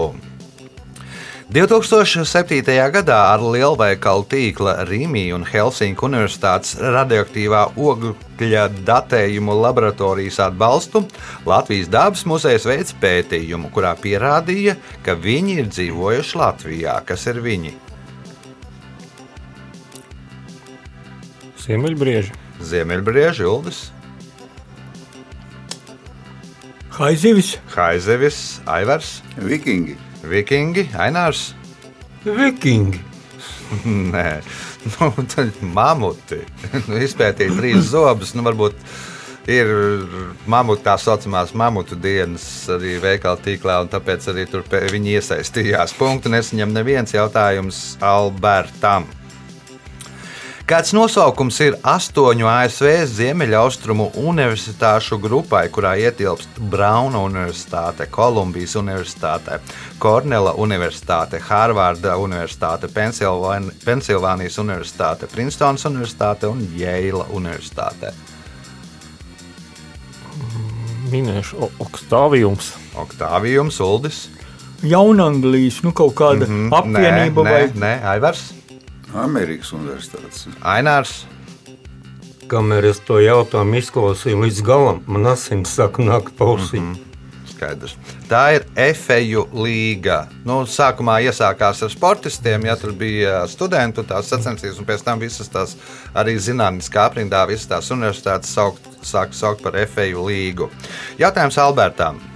2007. 1.51 2.63
gadā 2.95 3.17
ar 3.33 3.41
lielveikalu 3.43 4.23
tīkla 4.31 4.85
Rīgī 4.87 5.25
un 5.35 5.41
Helsinku 5.43 6.05
Universitātes 6.07 6.77
radioaktīvā 6.79 7.65
ogļu 7.75 8.13
datējumu 8.87 9.57
laboratorijas 9.59 10.37
atbalstu 10.45 11.01
Latvijas 11.43 11.89
dabas 11.91 12.23
muzejs 12.23 12.63
veids 12.69 12.95
pētījumu, 13.01 13.67
kurā 13.75 13.91
pierādīja, 13.99 14.77
ka 15.03 15.17
viņi 15.19 15.57
ir 15.59 15.67
dzīvojuši 15.73 16.39
Latvijā. 16.39 16.93
Kas 17.03 17.27
ir 17.27 17.41
viņi? 17.43 17.73
Ziemeļbrieži. 21.65 22.37
Ziemeļbrieži, 22.63 23.43
Uldis, 23.49 23.81
Haizivis, 26.95 27.57
Haizevis, 27.75 28.39
Aivars, 28.71 29.17
Vikingi. 29.35 29.97
Vikingi, 30.23 30.85
Ainārs. 30.97 31.51
Vikingi. 32.25 33.01
Nē, 34.13 34.41
nu, 34.91 35.13
tad 35.31 35.61
mamuti. 35.61 36.41
Nu, 36.87 36.99
Izpētīt 37.01 37.55
trīs 37.57 37.89
zobus, 37.93 38.35
nu, 38.37 38.43
varbūt 38.45 38.77
ir 39.51 39.71
mamuti, 40.49 40.83
tā 40.85 40.97
saucamās 41.01 41.55
mamutu 41.57 41.97
dienas 41.97 42.45
arī 42.71 42.97
veikala 43.01 43.39
tīklā, 43.41 43.79
un 43.81 43.89
tāpēc 43.91 44.27
arī 44.33 44.45
tur 44.49 44.65
viņi 44.67 45.17
iesaistījās. 45.17 45.95
Punktu 45.97 46.33
nesaņem 46.33 46.75
neviens 46.75 47.15
jautājums 47.17 47.81
Albertam. 48.05 49.09
Kāds 50.71 50.93
nosaukums 50.95 51.57
ir 51.65 51.75
astoņu 51.83 52.45
ASV 52.47 52.85
Ziemeļaustrumu 53.11 54.05
universitāšu 54.21 55.17
grupai, 55.19 55.65
kurā 55.67 55.97
ietilpst 55.99 56.61
Brauna 56.71 57.19
Universitāte, 57.25 58.05
Kolumbijas 58.07 58.77
Universitāte, 58.79 59.57
Kornela 59.99 60.53
Universitāte, 60.55 61.41
Hārvarda 61.43 62.13
Universitāte, 62.15 62.87
Pensilvāni- 62.87 63.73
Pensilvānijas 63.83 64.61
Universitāte, 64.63 65.27
Princetonas 65.27 65.83
Universitāte 65.91 66.47
un 66.47 66.63
Jeila 66.77 67.27
Universitāte? 67.35 68.13
Minēšu 71.11 71.67
Oktāvijums. 71.83 72.71
Oktāvijums, 72.95 73.83
Uldis, 73.83 74.29
Jaunanglijas, 74.87 75.83
nu 75.83 75.91
kaut 75.91 76.15
kāda 76.15 76.47
mm 76.47 76.69
-hmm. 76.71 76.73
apvienība 76.79 77.43
nē, 77.43 77.51
vai 77.51 77.63
nē, 77.67 77.75
nē, 77.75 77.93
Aivars, 78.15 78.60
Amerikas 79.17 79.73
Universitātes. 79.75 80.47
Ainārs. 80.61 81.21
Kamēr 82.51 82.89
es 82.89 82.99
to 83.07 83.21
jautājumu 83.23 83.79
izklausīju 83.79 84.41
līdz 84.43 84.59
galam, 84.67 84.99
man 85.07 85.29
asins 85.31 85.71
saka 85.77 86.03
nāk 86.03 86.33
pausī. 86.37 86.81
Mm 86.81 86.93
-hmm. 86.93 87.07
skaidrs. 87.51 87.95
Tā 88.29 88.55
ir 88.55 88.65
efeju 88.75 89.47
līga. 89.53 90.27
Nu, 90.45 90.63
sākumā 90.63 91.21
iesākās 91.21 91.83
ar 91.83 91.89
sportistiem, 91.89 92.65
ja 92.65 92.75
tur 92.75 92.91
bija 92.91 93.47
studenti 93.47 94.03
tās 94.03 94.27
sacensības, 94.27 94.79
un 94.79 94.85
pēc 94.85 95.03
tam 95.03 95.19
visas 95.19 95.49
tās 95.49 95.75
arī 96.13 96.37
zinātniskā 96.37 97.05
aprindā, 97.05 97.47
visas 97.47 97.67
tās 97.67 97.91
universitātes 97.91 98.53
saukt, 98.53 98.81
sāk 99.03 99.33
saukt 99.33 99.63
par 99.63 99.75
efeju 99.75 100.25
līgu. 100.25 100.69
Jautājums 101.17 101.57
Albertam. 101.57 102.30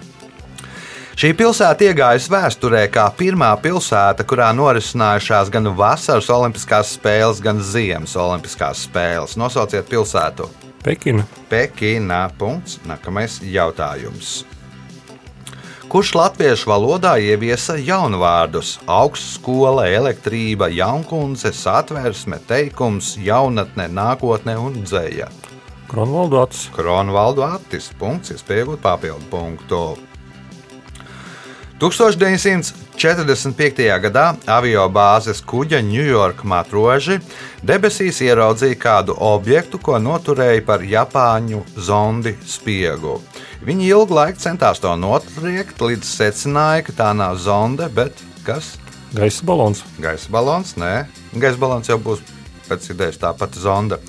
Šī 1.15 1.29
pilsēta 1.31 1.85
iegājusi 1.87 2.27
vēsturē 2.27 2.81
kā 2.91 3.05
pirmā 3.15 3.53
pilsēta, 3.63 4.25
kurā 4.27 4.49
norisinājušās 4.51 5.47
gan 5.47 5.69
vasaras 5.79 6.27
olimpiskās 6.27 6.89
spēles, 6.97 7.37
gan 7.39 7.61
ziemas 7.63 8.17
olimpiskās 8.19 8.81
spēles. 8.83 9.37
Nosauciet 9.39 9.87
pilsētu. 9.87 10.49
Pekina. 10.83 11.23
Pekīnā. 11.47 12.17
Punkts. 12.35 12.81
Nākamais 12.83 13.37
jautājums. 13.47 14.41
Kurš 15.87 16.11
latviešu 16.17 16.67
valodā 16.67 17.13
ieviesa 17.23 17.77
jaunu 17.79 18.19
vārdus? 18.19 18.73
Augstskola, 18.83 19.85
elektrība, 19.87 20.67
jaunkundze, 20.67 21.53
satversme, 21.55 22.41
teikums, 22.49 23.13
jaunatne, 23.23 23.87
nākotne 23.87 24.57
un 24.59 24.81
dzēja. 24.83 25.29
Kronvaldu 25.87 26.41
acis. 26.43 26.67
Kronvaldu 26.75 27.47
Attis. 27.47 27.87
Punkts, 27.95 28.35
iespējot 28.35 28.83
papildu 28.83 29.31
punktu. 29.31 29.81
1945. 31.79 33.99
gadā 33.99 34.35
avio 34.47 34.87
bāzes 34.87 35.41
kuģa 35.43 35.81
Ņujorka 35.83 36.47
matroži 36.47 37.19
debesīs 37.67 38.23
ieraudzīja 38.23 38.79
kādu 38.79 39.11
objektu, 39.19 39.75
ko 39.83 39.99
noturēja 39.99 40.63
par 40.63 40.79
Japāņu 40.87 41.59
zondi 41.75 42.31
spiegu. 42.47 43.19
Viņi 43.67 43.91
ilgu 43.91 44.15
laiku 44.15 44.39
centās 44.39 44.79
to 44.79 44.95
notriekt, 44.95 45.75
līdz 45.83 46.07
secināja, 46.07 46.87
ka 46.87 46.95
tā 46.95 47.11
nav 47.11 47.35
zonde, 47.43 47.91
bet 47.91 48.15
kas? 48.47 48.79
Gaisa 49.11 49.43
balons. 49.43 49.83
Gaisa 49.99 50.31
balons? 50.31 50.79
Nē, 50.79 51.11
gaisa 51.35 51.59
balons 51.59 51.91
jau 51.91 51.99
būs 51.99 52.23
pēc 52.69 52.87
idejas 52.95 53.19
tā 53.19 53.35
pati 53.35 53.59
zonde. 53.59 53.99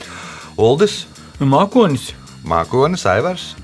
Uldis, 0.54 1.10
Mākonis. 1.42 2.14
Mākonis, 2.46 3.02
Aivars, 3.10 3.58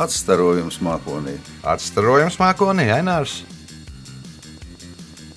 Atstarojums 0.00 0.78
mākonī. 0.84 1.36
Atstarojums 1.68 2.38
mākonī, 2.40 2.88
Ainārs. 2.94 3.42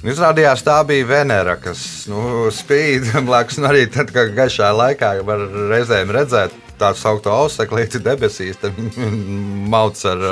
Izrādījās, 0.06 0.62
tā 0.62 0.78
bija 0.86 1.08
Venera, 1.10 1.56
kas 1.58 1.80
nu, 2.12 2.46
spīd 2.54 3.10
blakus. 3.28 3.58
un 3.58 3.72
Arī 3.72 3.88
tad, 3.90 4.14
kad 4.14 4.36
gaišā 4.38 4.70
laikā 4.76 5.16
var 5.26 5.48
reizēm 5.72 6.14
redzēt 6.14 6.54
tādu 6.80 7.00
saucamo 7.00 7.46
auseklīti 7.46 8.02
debesīs, 8.04 8.60
tad 8.62 8.78
mauc 9.74 10.02
ar, 10.10 10.26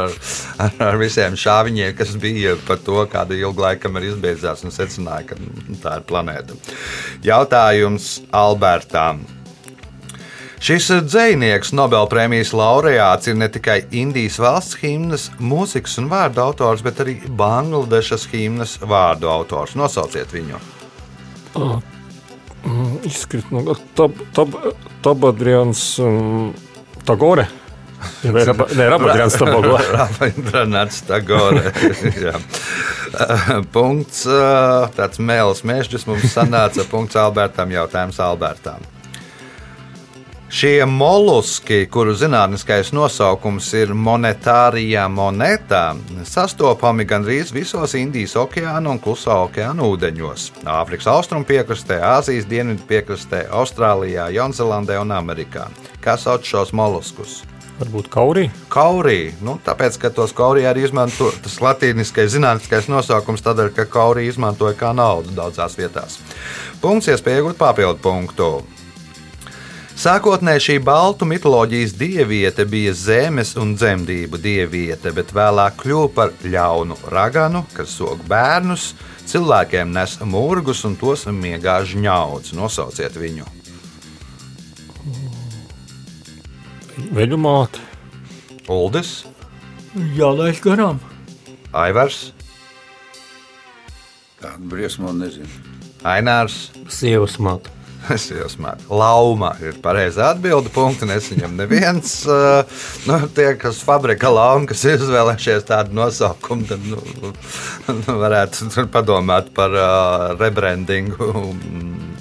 ar, 0.61 0.75
ar, 0.89 0.97
visiem 1.01 1.37
šāviņiem, 1.39 1.93
kas 1.97 2.15
bija 2.21 2.57
par 2.67 2.81
to, 2.83 2.99
kādu 3.11 3.37
ilgu 3.39 3.63
laiku 3.63 3.91
ir 3.97 4.09
izbeidzās 4.11 4.65
un 4.67 4.75
secināja, 4.75 5.31
ka 5.31 5.39
nu, 5.39 5.79
tā 5.83 5.97
ir 5.99 6.09
planēta. 6.09 6.59
Jautājums 7.25 8.17
Albertam. 8.35 9.23
Šis 10.63 10.85
dzinieks, 11.11 11.73
Nobelpremijas 11.75 12.53
laureāts, 12.55 13.27
ir 13.27 13.35
ne 13.35 13.49
tikai 13.51 13.81
Indijas 13.99 14.37
valsts 14.39 14.77
himnas, 14.79 15.25
mūzikas 15.43 15.97
un 15.99 16.07
vārdu 16.11 16.39
autors, 16.39 16.83
bet 16.85 17.01
arī 17.03 17.17
Bangladešas 17.27 18.29
himnas 18.31 18.77
vārdu 18.79 19.27
autors. 19.27 19.73
Nosauciet 19.75 20.31
viņu. 20.31 20.61
Izskrit 23.03 23.51
no 23.51 23.75
tab, 23.97 24.15
tab, 24.33 24.55
Tabadrians 25.03 25.83
um, 25.99 26.53
Tagore. 27.03 27.47
Ja, 28.23 28.31
Nē, 28.35 28.41
Raba- 28.49 28.65
nē, 28.75 28.85
Rabadrians 28.91 29.35
Tagore. 29.39 29.83
Rabindranaths 29.95 31.03
Tagore. 31.07 31.69
Jā. 32.19 32.33
Punkts. 33.71 34.25
ā, 34.27 34.89
Tāds 34.95 35.21
mēls 35.23 35.61
mēžģis 35.67 36.03
mums 36.09 36.25
sanāca. 36.33 36.83
Punkts 36.91 37.15
Albertam. 37.19 37.71
Jautājums 37.71 38.19
Albertam. 38.23 38.83
Šie 40.53 40.85
molluski, 40.85 41.87
kuru 41.89 42.11
zinātniskais 42.13 42.91
nosaukums 42.93 43.71
ir 43.73 43.89
monetārija 43.97 45.07
monētā, 45.09 45.95
sastopami 46.29 47.07
gandrīz 47.09 47.49
visos 47.55 47.95
Indijas 47.97 48.35
okeāna 48.37 48.91
un 48.91 48.99
Klusā 49.01 49.33
okeāna 49.47 49.87
ūdeņos- 49.89 50.43
Āfrikas 50.75 51.09
austrumu 51.09 51.47
piekrastē, 51.49 51.97
Āzijas 52.05 52.45
dienvidu 52.45 52.85
piekrastē, 52.85 53.47
Austrālijā, 53.49 54.27
Jaunzēlandē 54.29 54.99
un 55.01 55.09
Amerikā. 55.17 55.71
Kā 56.05 56.19
sauc 56.21 56.45
šos 56.45 56.69
molluskus? 56.69 57.41
Varbūt 57.79 58.11
Kaurī. 58.13 58.51
Kaurī, 58.69 59.33
nu, 59.41 59.57
tāpēc, 59.65 59.97
ka 59.97 60.09
tos 60.09 60.33
kaurī 60.33 60.69
arī 60.69 60.83
izmanto 60.85 61.31
tas 61.41 61.57
latīniskais 61.57 62.29
zinātniskais 62.29 62.91
nosaukums, 62.93 63.41
tādēļ, 63.41 63.73
ka 63.73 63.85
kaurī 63.85 64.27
izmantoja 64.29 64.77
kā 64.77 64.93
naudu 64.93 65.33
daudzās 65.33 65.73
vietās. 65.81 66.19
Punkts, 66.79 67.09
iespēja 67.09 67.41
iegūt 67.41 67.57
papildu 67.57 67.97
punktu. 67.97 68.51
Sākotnēji 69.93 70.63
šī 70.65 70.75
baltu 70.83 71.25
mitoloģijas 71.29 71.93
dieviete 71.95 72.65
bija 72.65 72.95
zemes 72.97 73.53
un 73.59 73.75
dzemdību 73.77 74.39
dieviete, 74.41 75.13
bet 75.13 75.31
vēlāk 75.35 75.77
kļuva 75.83 76.09
par 76.15 76.33
ļaunu 76.41 76.97
raganu, 77.13 77.61
kas 77.77 77.93
sog 77.99 78.23
bērnus, 78.29 78.91
cilvēkiem 79.29 79.93
nes 79.93 80.17
mūrgus 80.25 80.83
un 80.89 80.97
tos 80.99 81.27
miegā 81.29 81.79
žņauds. 81.87 82.55
Nosauciet 82.57 83.15
viņu. 83.21 83.45
Veļu 87.13 87.39
māte. 87.41 87.81
Uldis, 88.71 89.21
Jālaiž 90.17 90.63
garām. 90.63 91.01
Aivars, 91.73 92.31
Tādu 94.43 94.67
briesmu 94.73 95.13
nezinu. 95.15 95.47
Ainārs. 96.03 96.67
Sievas 96.91 97.37
māte. 97.39 97.71
Es 98.11 98.25
jau 98.31 98.47
smēju. 98.51 98.87
Lauma 98.99 99.53
ir 99.63 99.77
pareizā 99.83 100.33
atbilde. 100.33 100.71
Punktu 100.73 101.07
nesaņem 101.07 101.55
neviens. 101.55 102.15
Uh, 102.27 102.63
nu, 103.07 103.19
tie, 103.35 103.53
kas 103.59 103.79
fabrika 103.85 104.31
lauma, 104.33 104.67
kas 104.69 104.83
ir 104.87 104.99
izvēlējušies 104.99 105.67
tādu 105.69 105.95
nosaukumu, 105.97 106.67
tad 106.67 106.83
nu, 106.89 106.99
nu, 107.87 108.17
varētu 108.23 108.87
padomāt 108.91 109.53
par 109.55 109.77
uh, 109.77 110.27
rebrandingu. 110.39 111.31
mm, 111.53 112.11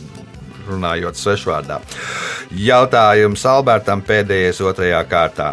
Runājot 0.62 1.18
svešvārdā. 1.18 1.80
Jautājums 2.54 3.42
Albertam 3.50 4.04
pēdējais 4.06 4.62
otrajā 4.62 5.02
kārtā. 5.10 5.50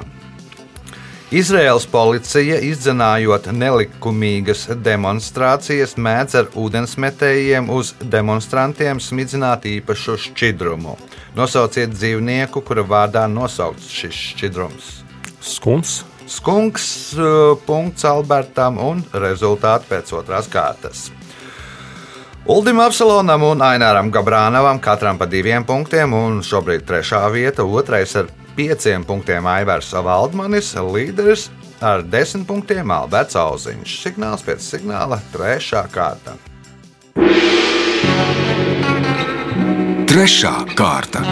Izraels 1.30 1.84
policija, 1.86 2.56
izdzenājot 2.66 3.52
nelikumīgas 3.54 4.64
demonstrācijas, 4.82 5.92
mēdz 6.02 6.38
ar 6.40 6.48
ūdensmetējiem 6.58 7.68
uz 7.70 7.92
demonstrantiem 8.02 8.98
smidzināt 8.98 9.68
īpašu 9.70 10.16
šķidrumu. 10.24 10.96
Nosauciet 11.38 11.94
dzīvnieku, 11.94 12.64
kura 12.66 12.82
vārdā 12.82 13.28
nosaukts 13.30 13.92
šis 13.94 14.24
šķidrums. 14.32 14.90
Skuns. 15.46 16.00
Skunks, 16.26 16.90
uh, 17.14 17.54
punkts 17.66 18.10
Albertam 18.10 18.82
un 18.82 19.06
rezultāti 19.14 19.86
pēc 19.94 20.10
otrās 20.18 20.50
kārtas. 20.50 21.12
Uldim 22.50 22.82
Apsalonam 22.82 23.46
un 23.52 23.62
Aināram 23.62 24.10
Gabrānavam 24.10 24.82
katram 24.82 25.22
pa 25.22 25.30
diviem 25.30 25.62
punktiem, 25.62 26.10
un 26.10 26.42
šobrīd 26.42 26.90
trešā 26.90 27.22
vieta, 27.30 27.62
otrais 27.66 28.18
ar 28.18 28.34
pieciem 28.56 29.04
punktiem 29.06 29.46
Aivars 29.48 29.92
Valdmanis, 29.94 30.74
līderis 30.76 31.50
ar 31.82 32.04
desmit 32.04 32.48
punktiem 32.48 32.92
Alberts 32.92 33.38
Auziņš. 33.40 33.96
Signāls 34.04 34.44
pēc 34.46 34.64
signāla- 34.64 35.20
trešā 35.34 35.86
kārta. 35.94 36.36
Trešā 40.10 40.54
kārta. 40.76 41.24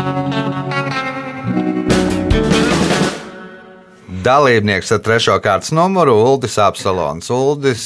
Dalībnieks 4.27 4.91
ar 4.91 4.99
trešo 4.99 5.39
kārtas 5.43 5.71
numuru- 5.71 6.15
Uldis 6.31 6.57
Apsalons. 6.57 7.29
Uldis 7.31 7.85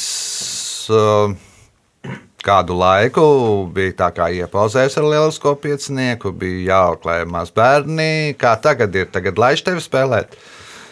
uh, 0.90 1.32
kādu 2.44 2.76
laiku 2.78 3.24
bija 3.74 3.94
tā 4.04 4.08
kā 4.16 4.30
iepauzējis 4.42 4.98
ar 5.00 5.06
lielisko 5.08 5.54
piecinieku, 5.62 6.32
bija 6.36 6.64
jāauklē 6.72 7.20
maz 7.30 7.52
bērni. 7.54 8.34
Kā 8.40 8.56
tagad 8.62 8.94
ir? 8.98 9.08
Tagad 9.14 9.38
laiž 9.38 9.62
tevi 9.66 9.82
spēlēt, 9.84 10.36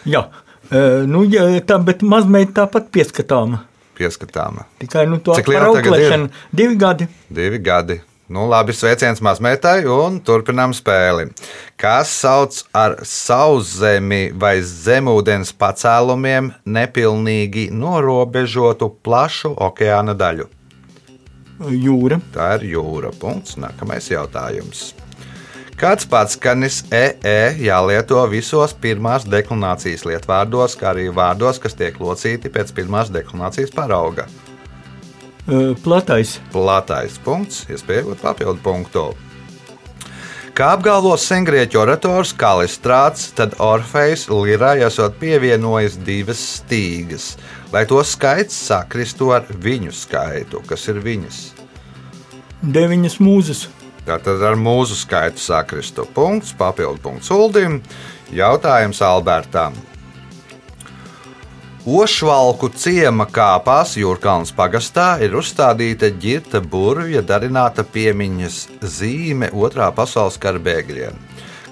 Jā, 0.05 0.23
e, 0.71 0.79
nu, 1.05 1.23
ja, 1.29 1.43
tā, 1.61 1.77
bet 1.77 2.01
mazmeita 2.01 2.63
tāpat 2.63 2.87
pieskatāma. 2.93 3.65
pieskatāma. 3.97 4.65
Tikai 4.81 5.05
nu, 5.05 5.19
to 5.21 5.35
auklēšanu 5.35 6.31
divi 6.51 6.75
gadi. 6.75 7.07
Divi 7.29 7.59
gadi. 7.61 8.01
Nu, 8.31 8.45
labi, 8.47 8.71
sveiciens 8.71 9.19
mazmeitai 9.19 9.83
un 9.91 10.21
turpinām 10.23 10.71
spēli. 10.73 11.27
Kas 11.75 12.13
sauc 12.21 12.61
ar 12.73 12.95
sauszemi 13.03 14.31
vai 14.31 14.61
zemūdens 14.63 15.51
pacēlumiem 15.59 16.53
nepilnīgi 16.63 17.67
norobežotu 17.75 18.87
plašu 19.03 19.51
okeāna 19.67 20.15
daļu? 20.15 20.47
Jūra. 21.69 22.17
Tā 22.33 22.55
ir 22.57 22.71
jūra. 22.73 23.11
Punkts. 23.21 23.57
Nākamais 23.61 24.09
jautājums. 24.09 24.91
Kāds 25.81 26.05
pats 26.05 26.35
skanis 26.37 26.83
EE 26.93 27.55
jālieto 27.65 28.21
visos 28.29 28.75
pirmās 28.77 29.23
deklinācijas 29.25 30.03
lietvārdos, 30.05 30.75
kā 30.77 30.91
arī 30.91 31.07
vārdos, 31.09 31.57
kas 31.61 31.73
tiek 31.73 31.97
locīti 31.97 32.51
pēc 32.53 32.69
pirmās 32.77 33.09
deklinācijas 33.09 33.73
parauga. 33.73 34.27
Platais. 35.81 36.35
Platais 36.53 37.17
punkts, 37.25 37.65
iespējot 37.73 38.21
papildu 38.21 38.61
punktu. 38.61 39.07
Kā 40.51 40.73
apgalvo 40.75 41.13
sengrieķu 41.15 41.79
orators 41.79 42.33
Kalistrāts, 42.35 43.29
tad 43.37 43.53
Orfejs 43.63 44.25
Lirai 44.27 44.81
esot 44.83 45.15
pievienojis 45.21 45.95
divas 46.03 46.41
stīgas, 46.57 47.37
lai 47.71 47.85
to 47.87 48.01
skaits 48.03 48.57
sakristu 48.67 49.29
ar 49.31 49.47
viņu 49.47 49.93
skaitu, 49.95 50.59
kas 50.67 50.83
ir 50.91 50.99
viņas. 51.05 51.39
Deviņas 52.61 53.15
mūzes. 53.23 53.63
Tātad 54.03 54.43
ar 54.43 54.59
mūzu 54.59 54.97
skaitu 54.99 55.39
sakristu. 55.39 56.03
Punkts, 56.13 56.51
papildu 56.57 56.99
punkts 56.99 57.31
Uldim. 57.31 57.79
Jautājums 58.35 58.99
Albertam. 59.05 59.77
Ošvalku 61.81 62.67
ciema 62.77 63.25
kāpās 63.25 63.95
Jūrkalnas 63.97 64.51
pagastā 64.53 65.15
ir 65.25 65.33
uzstādīta 65.33 66.11
ģirta 66.13 66.59
burvja 66.61 67.23
darināta 67.25 67.81
piemiņas 67.81 68.69
zīme 68.85 69.49
otrā 69.49 69.87
pasaules 69.89 70.37
kara 70.37 70.61
bēgļiem, 70.61 71.17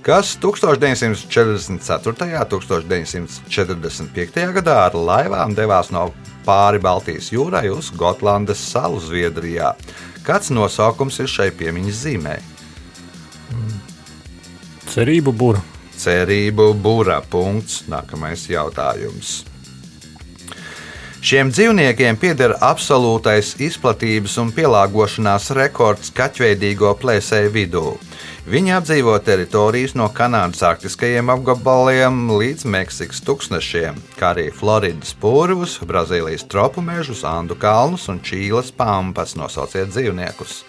kas 0.02 0.32
1944. 0.42 1.78
un 2.10 2.66
1945. 2.66 4.54
gadā 4.56 4.78
ar 4.88 4.98
laivām 4.98 5.54
devās 5.54 5.92
no 5.94 6.10
pāri 6.48 6.82
Baltijas 6.82 7.30
jūrai 7.30 7.70
uz 7.70 7.92
Gotlandes 7.94 8.66
salu 8.72 8.98
Zviedrijā. 8.98 9.76
Kāds 10.26 10.50
nosaukums 10.50 11.22
ir 11.22 11.30
šai 11.30 11.52
piemiņas 11.54 12.02
zīmē? 12.08 12.40
Cerību 14.90 15.38
būra. 15.38 15.62
Cerību 16.02 16.74
punkts. 17.30 17.84
Nākamais 17.86 18.50
jautājums. 18.50 19.49
Šiem 21.20 21.50
dzīvniekiem 21.52 22.16
pieder 22.16 22.54
absolūtais 22.64 23.58
izplatības 23.60 24.38
un 24.40 24.54
pielāgošanās 24.56 25.50
rekords 25.58 26.14
kaķveidīgo 26.16 26.94
plēsēju 27.02 27.50
vidū. 27.52 27.82
Viņi 28.50 28.72
apdzīvo 28.78 29.18
teritorijas 29.28 29.98
no 30.00 30.08
Kanādas 30.16 30.64
arktiskajiem 30.64 31.28
apgabaliem 31.34 32.22
līdz 32.32 32.64
Meksikas 32.72 33.20
tūkstošiem, 33.28 34.00
kā 34.16 34.32
arī 34.32 34.48
Floridas 34.56 35.12
purvus, 35.12 35.76
Brazīlijas 35.84 36.48
tropu 36.48 36.80
mežus, 36.82 37.26
Andu 37.28 37.60
kalnus 37.60 38.08
un 38.08 38.22
Čīles 38.24 38.72
pampas. 38.72 39.36
Nosauciet 39.36 39.92
dzīvniekus. 39.92 40.62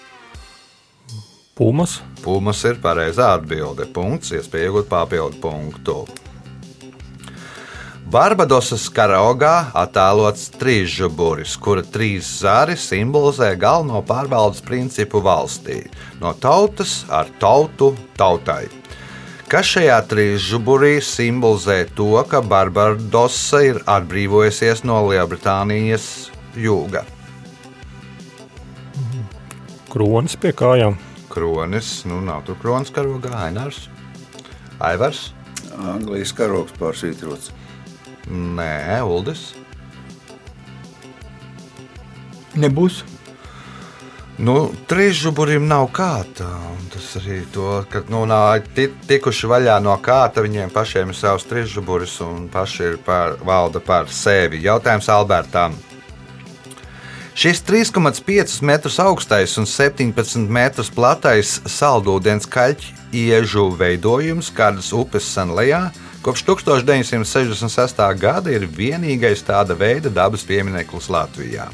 Pūmas. 1.55 2.01
Pūmas 2.25 2.65
ir 2.67 2.83
pareizā 2.83 3.37
atbilde. 3.39 3.87
Punkts, 3.95 4.35
iespēja 4.35 4.73
iegūt 4.73 4.91
papildu 4.91 5.39
punktu. 5.47 5.97
Barbadosas 8.11 8.89
karogā 8.91 9.71
attēlots 9.79 10.49
trīsžuburis, 10.59 11.53
kura 11.63 11.85
trīs 11.87 12.27
zari 12.41 12.75
simbolizē 12.75 13.53
galveno 13.55 14.01
pārvaldes 14.03 14.65
principu 14.67 15.21
valstī- 15.23 15.85
no 16.23 16.33
tautas 16.35 17.05
ar 17.07 17.31
tautu 17.39 17.93
tautai. 18.19 18.67
Kas 19.47 19.71
šajā 19.77 20.01
trīsžuburī 20.11 20.99
simbolizē 20.99 21.87
to, 21.95 22.25
ka 22.25 22.41
Barbadosa 22.43 23.63
ir 23.69 23.79
atbrīvojusies 23.87 24.83
no 24.83 25.07
Lielbritānijas 25.07 26.31
jūga? 26.57 27.05
Kronis 29.89 30.35
pie 30.35 30.51
kājām. 30.51 30.99
Kronis, 31.29 32.05
nu 32.07 32.21
nav 32.21 32.43
tur 32.43 32.57
kronis 32.57 32.91
karogā, 32.91 33.31
Ainārs, 33.47 33.87
Aivars, 34.81 35.33
Anglijas 35.79 36.33
karoks 36.35 36.73
pārsvītrots. 36.73 37.53
Nē, 38.29 39.01
Uldis. 39.07 39.55
Nebūs. 42.61 43.03
Nu, 44.41 44.71
trīsžuburim 44.89 45.67
nav 45.69 45.91
kāta. 45.93 46.49
Tas 46.91 47.11
arī 47.21 47.43
to, 47.53 47.85
ka 47.93 48.01
nu, 48.09 48.25
nav 48.27 48.63
ti- 48.75 48.89
tikuši 49.07 49.47
vaļā 49.51 49.77
no 49.85 49.97
kāta, 50.01 50.41
viņiem 50.43 50.73
pašiem 50.73 51.13
ir 51.13 51.15
savs 51.19 51.45
trīsžuburis 51.45 52.21
un 52.25 52.49
paši 52.49 52.83
ir 52.89 52.97
par, 53.05 53.37
valda 53.45 53.81
par 53.81 54.09
sevi. 54.09 54.63
Jautājums 54.65 55.09
Albertam. 55.13 55.77
Šis 57.37 57.61
3,5 57.63 58.63
metrus 58.63 58.99
augstais 58.99 59.57
un 59.61 59.65
17 59.69 60.49
metrus 60.49 60.91
platais 60.91 61.61
saldūdens 61.65 62.49
kaļķu 62.51 62.97
iežu 63.13 63.69
veidojums 63.77 64.51
kādas 64.53 64.91
upes 64.93 65.29
senlējā 65.37 65.91
kopš 66.23 66.43
1966. 66.45 68.01
gada 68.21 68.53
ir 68.53 68.67
vienīgais 68.69 69.43
tāda 69.47 69.77
veida 69.79 70.11
dabas 70.13 70.45
piemineklis 70.45 71.09
Latvijā. 71.13 71.69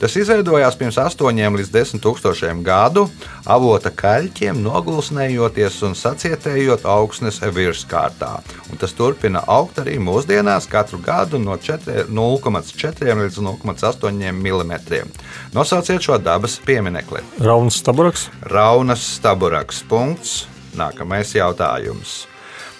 Tas 0.00 0.16
izveidojās 0.18 0.76
pirms 0.78 0.98
8 0.98 1.56
līdz 1.58 1.70
10 1.70 2.02
tūkstošiem 2.02 2.64
gadu, 2.66 3.06
avota 3.46 3.92
kaļķiem 3.94 4.58
nogulsnējoties 4.64 5.78
un 5.86 5.94
sacietējot 5.98 6.86
augsnes 6.88 7.38
virskārtā. 7.42 8.32
Un 8.72 8.80
tas 8.82 8.94
turpina 8.98 9.44
augt 9.46 9.78
arī 9.82 9.98
mūsdienās 10.02 10.66
katru 10.70 10.98
gadu 11.02 11.38
no 11.38 11.56
4 11.56 12.08
0,4 12.10 13.18
līdz 13.22 13.38
0,8 13.38 14.32
mm. 14.32 15.14
Nosauciet 15.54 16.02
šo 16.02 16.18
dabas 16.18 16.58
pieminekli. 16.66 17.22
Rauns 17.38 17.78
staburaks. 17.82 18.28
Raunas 18.50 19.06
staburaks. 19.18 19.84
Punkts. 19.88 20.42
Nākamais 20.72 21.34
jautājums. 21.36 22.31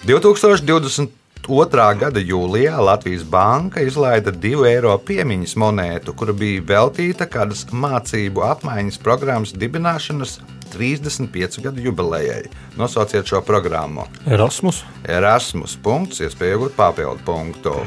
2022. 0.03 1.95
gada 1.95 2.19
jūlijā 2.19 2.75
Latvijas 2.83 3.23
Banka 3.23 3.79
izlaida 3.87 4.33
2 4.35 4.65
eiro 4.67 4.97
piemiņas 4.99 5.53
monētu, 5.63 6.11
kura 6.19 6.35
bija 6.35 6.59
veltīta 6.73 7.23
kādas 7.31 7.63
mācību 7.71 8.43
apmaiņas 8.49 8.99
programmas 8.99 9.55
dibināšanas 9.55 10.41
35 10.75 11.63
gadu 11.63 11.87
jubilejai. 11.87 12.43
Nosauciet 12.75 13.31
šo 13.31 13.39
programmu. 13.47 14.03
Erasmus. 14.27 14.83
Erasmus. 15.07 15.79
Punkts, 15.79 16.19
iespēja 16.19 16.57
iegūt 16.57 16.75
papildu 16.75 17.23
punktu. 17.23 17.79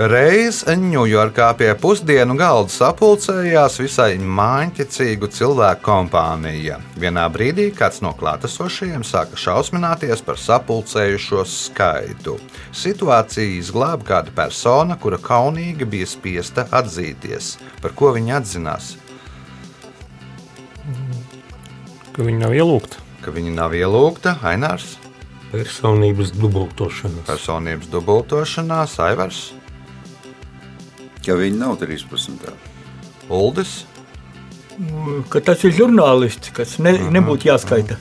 Reiz 0.00 0.62
Ņujorkā 0.64 1.50
pie 1.60 1.74
pusdienu 1.76 2.32
galda 2.32 2.72
sapulcējās 2.72 3.74
visai 3.82 4.14
māņķicīgu 4.16 5.28
cilvēku 5.36 5.84
kompānija. 5.84 6.78
Vienā 6.96 7.26
brīdī 7.28 7.66
kāds 7.76 8.00
no 8.00 8.14
klātesošajiem 8.16 9.04
sāka 9.04 9.36
šausmināties 9.36 10.24
par 10.24 10.40
sapulcējušo 10.40 11.44
skaitu. 11.44 12.38
Situācija 12.72 13.58
izglāba 13.58 14.08
kāda 14.14 14.32
persona, 14.40 14.96
kura 14.96 15.20
kaunīgi 15.20 15.84
bija 15.84 16.08
spiesta 16.08 16.64
atzīties. 16.80 17.58
Par 17.84 17.92
ko 17.92 18.14
viņa 18.16 18.40
atzinās? 18.40 18.94
Ka 22.16 22.24
viņi 22.24 22.40
nav 22.40 22.56
ielūgti. 22.56 23.04
Ka 23.20 23.36
viņa 23.36 23.56
nav 23.60 23.76
ielūgta, 23.76 24.38
Ainārs, 24.48 24.94
Personības 25.52 26.30
dubultošanās. 26.32 27.26
personības 27.26 27.88
dubultošanās, 27.90 29.00
Aivars, 29.02 29.50
Ka 31.24 31.36
viņi 31.36 31.58
nav 31.60 31.78
13. 31.80 32.52
Uldis. 33.30 33.80
Ka 35.28 35.42
tas 35.44 35.60
ir 35.68 35.74
žurnālists, 35.76 36.52
kas 36.56 36.78
ne, 36.80 36.94
nebūtu 37.12 37.50
jāskaita. 37.50 37.98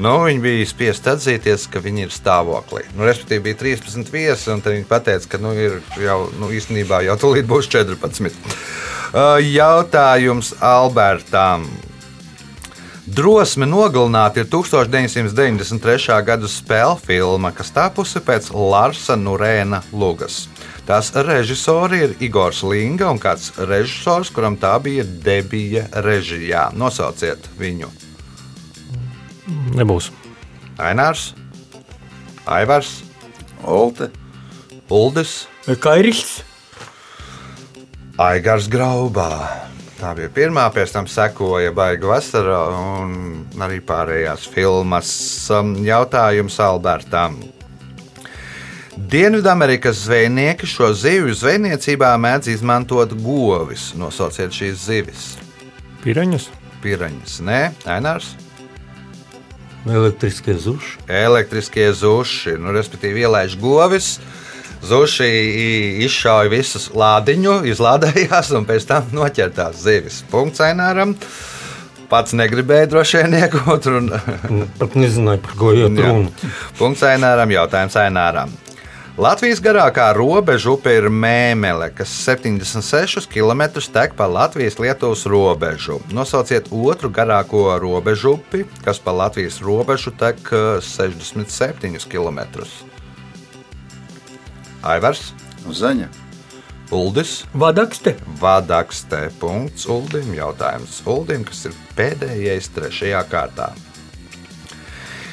Nu, 0.00 0.12
viņi 0.26 0.40
bija 0.44 0.66
spiest 0.68 1.08
atzīties, 1.08 1.66
ka 1.72 1.80
viņi 1.84 2.06
ir 2.06 2.12
stāvoklī. 2.12 2.84
Nu, 2.96 3.06
respektīvi, 3.08 3.46
bija 3.48 3.60
13 3.62 4.12
viesi, 4.12 4.50
un 4.52 4.60
tad 4.64 4.76
viņi 4.76 4.88
teica, 4.88 5.30
ka 5.32 5.40
nu, 5.40 5.52
ir 5.56 5.80
jau 6.00 6.18
nu, 6.40 6.48
īstenībā 6.52 7.02
jau 7.06 7.16
tūlīt 7.20 7.48
būs 7.48 7.68
14. 7.72 8.36
Uh, 9.12 9.40
Jautājums 9.44 10.54
Albertam. 10.64 11.66
Drosme 13.02 13.66
nogalināt 13.68 14.36
ir 14.40 14.46
1993. 14.48 16.20
gada 16.24 16.48
spēļu 16.48 17.00
filma, 17.02 17.50
kas 17.52 17.72
tapusi 17.74 18.22
pēc 18.24 18.52
Larsa 18.54 19.16
Nurēna 19.18 19.82
lugas. 19.92 20.46
Tās 20.86 21.12
režisori 21.14 22.00
ir 22.06 22.16
Igors 22.26 22.62
Linga 22.66 23.10
un 23.12 23.20
kāds 23.22 23.52
režisors, 23.58 24.32
kuram 24.34 24.56
tā 24.58 24.74
bija 24.82 25.04
debija 25.04 25.86
režijā. 26.02 26.70
Nosauciet 26.74 27.46
viņu. 27.58 27.90
Nebūs. 29.78 30.10
Ainārs, 30.82 31.32
Aivars, 32.46 33.02
Olte. 33.62 34.10
Uldis, 34.92 35.46
Kairis, 35.80 36.42
Aigars 38.20 38.66
Graubā. 38.68 39.30
Tā 39.96 40.10
bija 40.18 40.28
pirmā, 40.34 40.66
pēc 40.74 40.92
tam 40.92 41.06
sekoja 41.08 41.72
Baiga 41.72 42.10
vasara 42.10 42.58
un 42.76 43.14
arī 43.62 43.78
pārējās 43.86 44.44
filmas. 44.52 45.12
Um, 45.54 45.76
Jautājums 45.86 46.58
Albertam. 46.60 47.38
Dienvidamerikas 48.96 49.96
zvejnieki 50.04 50.66
šo 50.68 50.90
zivju 50.94 51.34
zvejniecībā 51.34 52.10
mēdz 52.20 52.50
izmantot 52.52 53.14
govis. 53.24 53.92
Nosauciet 53.96 54.52
šīs 54.52 54.82
zivis. 54.84 55.22
Pireņas. 56.04 56.48
Piraņas, 56.82 57.36
nē, 57.46 57.60
Ainārs, 57.86 58.32
Elektriskie 59.86 60.54
zuši. 60.58 60.96
elektriskie 61.08 61.92
zuši, 61.94 62.56
nu, 62.58 62.72
respektīvi 62.74 63.22
ielaiž 63.22 63.54
govis. 63.58 64.18
Zuši 64.82 65.26
i- 65.26 66.04
izšauja 66.04 66.50
visus 66.50 66.88
lādiņu, 66.90 67.62
izlādējās 67.70 68.50
un 68.58 68.66
pēc 68.66 68.86
tam 68.86 69.06
noķer 69.14 69.50
tās 69.54 69.78
zivis. 69.82 70.22
Punkts 70.30 70.58
Aināram. 70.60 71.14
Pats 72.10 72.32
negribēja 72.34 72.90
droši 72.90 73.22
vien 73.22 73.38
iegūt. 73.40 73.86
Un, 73.86 74.68
Pat 74.78 74.94
nezināju, 74.98 75.38
par 75.46 75.54
ko 75.56 75.70
Jā. 75.72 75.86
runa. 75.86 76.28
Punkts 76.78 77.02
Aināram, 77.02 77.48
jautājums 77.54 77.94
Aināram. 77.96 78.50
Latvijas 79.22 79.60
garākā 79.62 80.08
robeža 80.16 80.72
upe 80.72 80.90
ir 80.98 81.04
Mēmele, 81.06 81.92
kas 81.94 82.10
76 82.24 83.28
km 83.30 83.68
tek 83.94 84.16
pa 84.18 84.26
Latvijas-Lietuvas 84.26 85.22
robežu. 85.30 86.00
Nosauciet 86.10 86.66
otru 86.74 87.06
garāko 87.14 87.68
robežu 87.78 88.32
upi, 88.34 88.64
kas 88.82 88.98
pa 88.98 89.14
Latvijas 89.14 89.60
robežu 89.62 90.10
tek 90.18 90.42
eh, 90.50 90.80
67 90.82 92.08
km. 92.10 92.66
Aivars, 94.82 95.30
Zaņa. 95.70 96.10
Uldis, 96.90 97.44
Vadakste. 97.54 98.16
Vadakste. 98.42 99.28
Punkts 99.38 99.86
Uldim. 99.86 100.34
Jautājums 100.34 100.98
Uldim, 101.06 101.46
kas 101.46 101.68
ir 101.70 101.78
pēdējais 101.94 102.74
trešajā 102.74 103.22
kārtā. 103.30 103.70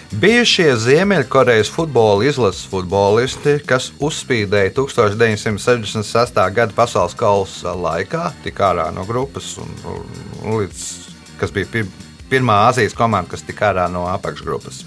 Bijušie 0.09 0.71
Ziemeļkorejas 0.81 1.69
futbola 1.69 2.25
izlases 2.25 2.63
futbolisti, 2.65 3.59
kas 3.61 3.91
uzspīdēja 4.01 4.71
1966. 4.73 6.39
gada 6.55 6.73
pasaules 6.73 7.13
kausa 7.13 7.75
laikā, 7.77 8.31
tika 8.41 8.71
ārā 8.71 8.87
no 8.95 9.03
grupas, 9.05 9.51
un, 9.61 9.69
un 9.85 10.55
līdz, 10.63 10.85
kas 11.37 11.53
bija 11.53 11.69
pir, 11.69 11.91
pirmā 12.31 12.55
Azijas 12.71 12.97
komanda, 12.97 13.35
kas 13.35 13.45
tika 13.45 13.69
ārā 13.69 13.85
no 13.93 14.07
apakšgrupas. 14.09 14.81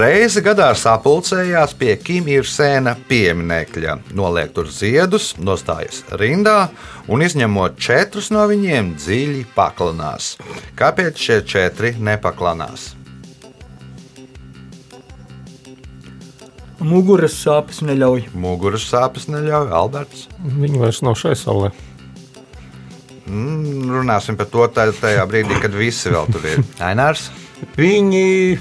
Reizi 0.00 0.40
gadā 0.40 0.70
sapulcējās 0.80 1.76
pie 1.76 1.98
Kim 2.00 2.32
Ir-sēna 2.32 2.96
pieminekļa, 3.10 3.98
noliek 4.16 4.56
tur 4.56 4.72
ziedus, 4.72 5.34
nostājas 5.36 6.06
rindā 6.16 6.70
un 7.12 7.20
izņemot 7.28 7.76
četrus 7.76 8.32
no 8.32 8.48
viņiem 8.48 8.94
dziļi 8.96 9.44
paklanās. 9.52 10.38
Kāpēc 10.80 11.20
šie 11.20 11.40
četri 11.44 11.94
nepaklanās? 12.00 12.94
Muguras 16.82 17.34
sāpes 17.38 17.80
neļauj. 17.86 18.28
Muguras 18.34 18.84
sāpes 18.90 19.28
neļauj 19.30 19.70
Alberts. 19.78 20.26
Viņi 20.42 20.80
vairs 20.82 21.02
nav 21.06 21.14
šai 21.20 21.34
saulē. 21.38 21.70
Mm, 23.26 23.86
runāsim 23.94 24.36
par 24.36 24.48
to 24.50 24.66
tā- 24.74 24.90
tajā 24.92 25.22
brīdī, 25.30 25.60
kad 25.62 25.72
visi 25.78 26.10
vēl 26.10 26.26
tur 26.34 26.46
ir. 26.50 26.64
Ainārs. 26.90 27.28
Viņi 27.78 28.58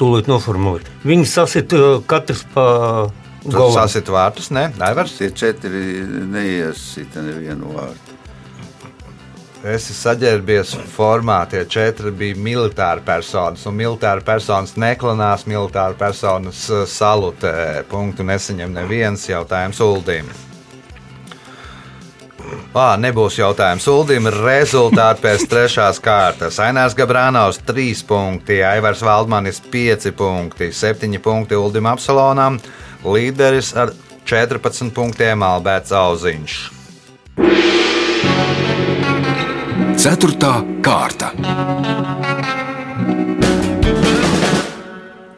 tūlīt 0.00 0.28
noformulēt. 0.28 0.88
Viņi 1.08 1.26
sasit 1.30 1.72
uh, 1.76 2.02
katrs 2.06 2.44
pa 2.52 2.66
galvu. 3.46 3.72
Sasit 3.74 4.10
vārtus, 4.12 4.50
ne? 4.54 4.68
Aivars. 4.84 5.16
Tie 5.18 5.30
četri 5.32 6.02
neiesita 6.28 7.24
nevienu 7.24 7.72
vārdu. 7.76 8.01
Es 9.62 9.84
esmu 9.84 9.94
saģērbies 9.94 10.72
formā, 10.90 11.44
tie 11.46 11.60
četri 11.70 12.10
bija 12.10 12.34
militāri 12.34 13.04
personas, 13.06 13.62
un 13.70 13.76
militāri 13.78 14.24
personas 14.26 14.72
neklanās, 14.74 15.44
militāri 15.46 15.94
personas 16.00 16.64
eh, 16.66 16.80
salutē. 16.90 17.84
Punktu 17.86 18.26
nesaņem 18.26 18.74
neviens 18.74 19.28
jautājums 19.30 19.78
Uldim. 19.86 20.32
Ā, 22.74 22.88
nebūs 22.98 23.38
jautājums 23.38 23.86
Uldim. 23.86 24.26
Rezultāti 24.34 25.22
pēc 25.28 25.46
trešās 25.54 26.02
kārtas. 26.02 26.58
Ainārs 26.58 26.98
Gabrānaus 26.98 27.62
3 27.62 28.02
punkti, 28.10 28.58
Aivars 28.66 29.06
Valdmanis 29.06 29.62
5 29.70 30.10
punkti, 30.18 30.72
7 30.74 31.22
punkti 31.22 31.54
Uldim 31.54 31.86
Apsalonam, 31.86 32.58
līderis 33.06 33.76
ar 33.78 33.94
14 34.26 34.90
punktiem 34.90 35.46
Alberts 35.46 35.94
Auziņš. 35.94 36.62
Ceturtā 40.02 40.56
kārta. 40.82 41.28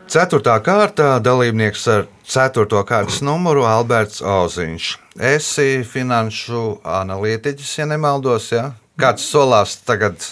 Ceturtā 0.09 0.55
kārtā 0.65 1.09
dalībnieks 1.21 1.83
ar 1.93 2.07
ceturto 2.25 2.81
kārtas 2.89 3.19
numuru 3.21 3.67
Alberts 3.69 4.23
Oziņš. 4.25 4.87
Esi 5.21 5.69
finanšu 5.85 6.63
analītiķis, 6.81 7.75
ja 7.83 7.89
nemaldos. 7.93 8.49
Ja? 8.57 8.71
Kāds 8.97 9.29
solās 9.29 9.77
tagad 9.85 10.25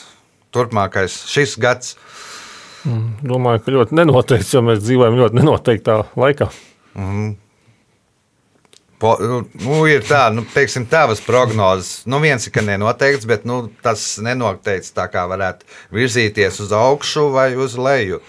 turpmākais 0.48 1.18
šis 1.28 1.58
gads? 1.60 1.98
Domāju, 2.88 3.66
ka 3.66 3.76
ļoti 3.76 4.00
nenoteikts, 4.00 4.56
jo 4.56 4.64
mēs 4.64 4.80
dzīvojam 4.86 5.20
ļoti 5.20 5.42
nenoteiktā 5.42 6.00
laikā. 6.16 6.48
Po, 9.02 9.16
nu, 9.18 9.80
ir 9.90 10.04
tā, 10.06 10.28
nu, 10.30 10.44
teiksim, 10.54 10.84
tavas 10.86 11.22
prognozes. 11.26 12.04
Nu, 12.06 12.20
viens 12.22 12.46
ir, 12.46 12.54
nenoteikts, 12.62 13.26
bet 13.26 13.48
nu, 13.48 13.64
tas 13.82 14.04
nenoteikts 14.22 14.94
tā 14.94 15.08
kā 15.10 15.24
varētu 15.26 15.66
virzīties 15.96 16.60
uz 16.62 16.74
augšu 16.76 17.26
vai 17.34 17.50
uz 17.58 17.74
leju. 17.74 18.22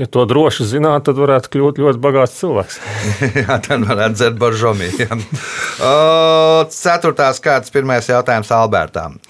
Ja 0.00 0.06
to 0.08 0.24
droši 0.28 0.64
zināt, 0.68 1.04
tad 1.08 1.18
varētu 1.20 1.50
kļūt 1.52 1.80
ļoti 1.80 2.00
bagāts 2.00 2.38
cilvēks. 2.40 2.78
Jā, 3.42 3.58
tad 3.64 3.84
varētu 3.88 4.16
dzert 4.16 4.38
boržomī. 4.40 4.92
jā. 4.96 5.16
O, 5.88 6.64
Ceturtās 6.74 7.38
kārtas 7.40 7.72
pirmais 7.72 8.08
jautājums 8.08 8.48
Albertam. 8.52 9.20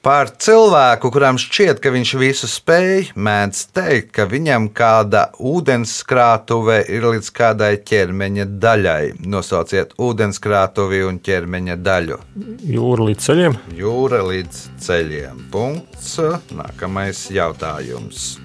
Par 0.00 0.30
cilvēku, 0.40 1.10
kuram 1.12 1.36
šķiet, 1.36 1.76
ka 1.84 1.90
viņš 1.92 2.10
visu 2.16 2.48
spēj, 2.48 3.10
mēdz 3.20 3.58
teikt, 3.76 4.06
ka 4.16 4.24
viņam 4.30 4.70
kāda 4.72 5.26
ūdenskrātuve 5.36 6.78
ir 6.88 7.04
līdz 7.04 7.28
kādai 7.36 7.74
ķermeņa 7.84 8.46
daļai. 8.62 9.02
Nosauciet 9.28 9.92
ūdenskrātuvi 10.00 11.02
un 11.04 11.18
ķermeņa 11.20 11.76
daļu. 11.84 12.16
Jūra 12.64 13.10
līdz 13.10 13.26
ceļiem. 13.28 13.58
Jūra 13.76 14.22
līdz 14.24 14.62
ceļiem. 14.86 15.44
Punkts. 15.52 16.16
Nākamais 16.48 17.26
jautājums. 17.36 18.38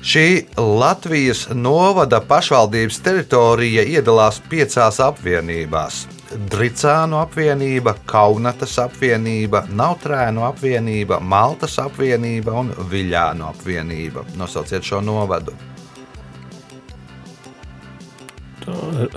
Šī 0.00 0.26
Latvijas 0.56 1.50
novada 1.52 2.24
pašvaldības 2.24 3.04
teritorija 3.04 3.84
iedalās 3.92 4.40
piecās 4.48 5.04
apvienībās. 5.04 6.06
Dricānu 6.34 7.20
apvienība, 7.20 7.94
Kaunatas 8.10 8.74
apvienība, 8.82 9.64
Nautrēnu 9.70 10.42
apvienība, 10.48 11.20
Maltas 11.22 11.78
apvienība 11.82 12.56
un 12.58 12.72
Viļānu 12.90 13.46
apvienība. 13.52 14.24
Nosauciet 14.38 14.82
šo 14.86 15.00
novadu. 15.04 15.54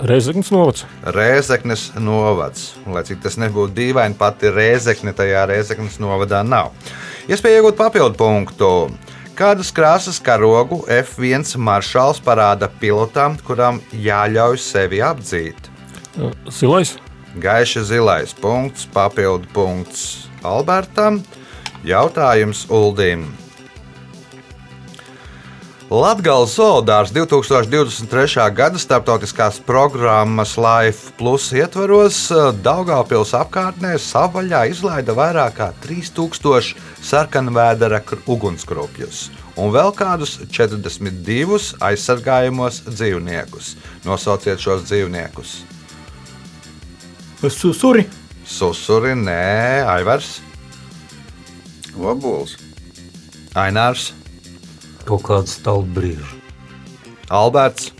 Reizeknas 0.04 0.50
novads. 0.52 0.84
Rēzeknes 1.16 1.84
novads. 1.96 2.74
Lai 2.86 3.02
cik 3.08 3.22
tas 3.24 3.38
nebūtu 3.40 3.72
dīvaini, 3.78 4.16
pati 4.18 4.52
Rēzekne 4.52 5.14
tajā 5.16 5.46
Rēzeknes 5.48 5.96
novadā 6.02 6.42
nav. 6.44 6.74
Iespēja 7.28 7.62
iegūt 7.62 7.78
papildu 7.80 8.18
punktu. 8.20 8.70
Kādas 9.38 9.70
krāsas 9.74 10.18
karogu 10.22 10.82
F1 10.90 11.56
maršals 11.62 12.20
parāda 12.22 12.68
pilotam, 12.80 13.38
kuram 13.46 13.80
jāļauj 13.94 14.58
sevi 14.60 15.02
apdzīt? 15.04 15.70
Zilais. 16.50 16.96
Gaiši 17.36 17.84
zilais 17.84 18.32
punkts, 18.32 18.86
papildu 18.88 19.46
punkts 19.52 20.28
Albertam. 20.42 21.20
Jautājums 21.84 22.64
Uldim. 22.70 23.28
Latvijas 25.88 26.52
zoodārs 26.58 27.12
2023. 27.16 28.42
gada 28.52 28.76
starptautiskās 28.76 29.56
programmas 29.64 30.56
Life 30.60 31.14
Plus 31.16 31.46
ietvaros 31.56 32.18
Daugāpils 32.60 33.32
apkārtnē 33.32 33.94
savvaļā 33.96 34.66
izlaida 34.68 35.16
vairāk 35.16 35.56
kā 35.56 35.70
3000 35.86 36.74
sarkanvēdera 37.00 38.02
kr- 38.04 38.20
ugunskropļus 38.28 39.22
un 39.56 39.72
vēl 39.72 39.94
kādus 39.96 40.36
42 40.52 41.72
aizsargājamos 41.80 42.84
dzīvniekus. 42.90 43.74
Nosauciet 44.04 44.60
šos 44.60 44.84
dzīvniekus. 44.90 45.77
Susuri. 47.38 48.04
Susuri, 48.48 49.14
nē, 49.14 49.84
Aivars, 49.86 50.38
Vabols. 51.98 52.56
Ainārs, 53.58 54.12
Kaut 55.08 55.22
kāds 55.24 55.54
stalbrīžs. 55.56 56.34
Alberts. 57.32 57.94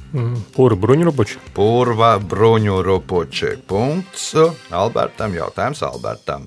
Pūra 0.53 0.77
bruņurupuči. 0.77 1.39
Purva 1.57 2.11
bruņu 2.21 2.83
rupuči. 2.85 3.55
Punkts 3.69 4.27
Albertam. 4.73 5.33
Jautājums 5.37 5.81
Albertam. 5.89 6.47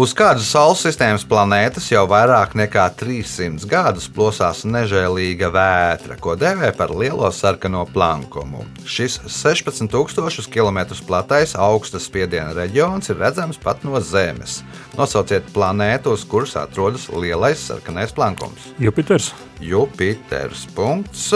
Uz 0.00 0.14
kādas 0.16 0.46
Saules 0.48 0.80
sistēmas 0.80 1.26
planētas 1.28 1.90
jau 1.90 2.06
vairāk 2.08 2.54
nekā 2.56 2.86
300 2.96 3.66
gadus 3.68 4.06
plosās 4.08 4.62
nežēlīga 4.64 5.50
vētra, 5.52 6.16
ko 6.16 6.38
dēvē 6.40 6.70
par 6.78 6.94
lielo 6.96 7.28
sarkano 7.36 7.82
plankumu. 7.84 8.64
Šis 8.88 9.18
16,000 9.26 10.48
km 10.48 10.80
platais 11.04 11.52
augstas 11.52 12.06
spiediena 12.08 12.54
reģions 12.56 13.12
ir 13.12 13.20
redzams 13.20 13.60
pat 13.60 13.84
no 13.84 14.00
Zemes. 14.00 14.62
Nosauciet 14.96 15.52
planētu, 15.52 16.16
uz 16.16 16.24
kuras 16.24 16.56
atrodas 16.56 17.10
lielais 17.12 17.60
sarkanais 17.60 18.16
plankums. 18.16 18.70
Jupiters. 18.80 19.34
Jupiters. 19.60 20.64
Punkts. 20.72 21.34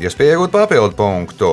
Iespēja 0.00 0.38
iegūt 0.38 0.56
papildu 0.56 0.96
punktu. 0.96 1.52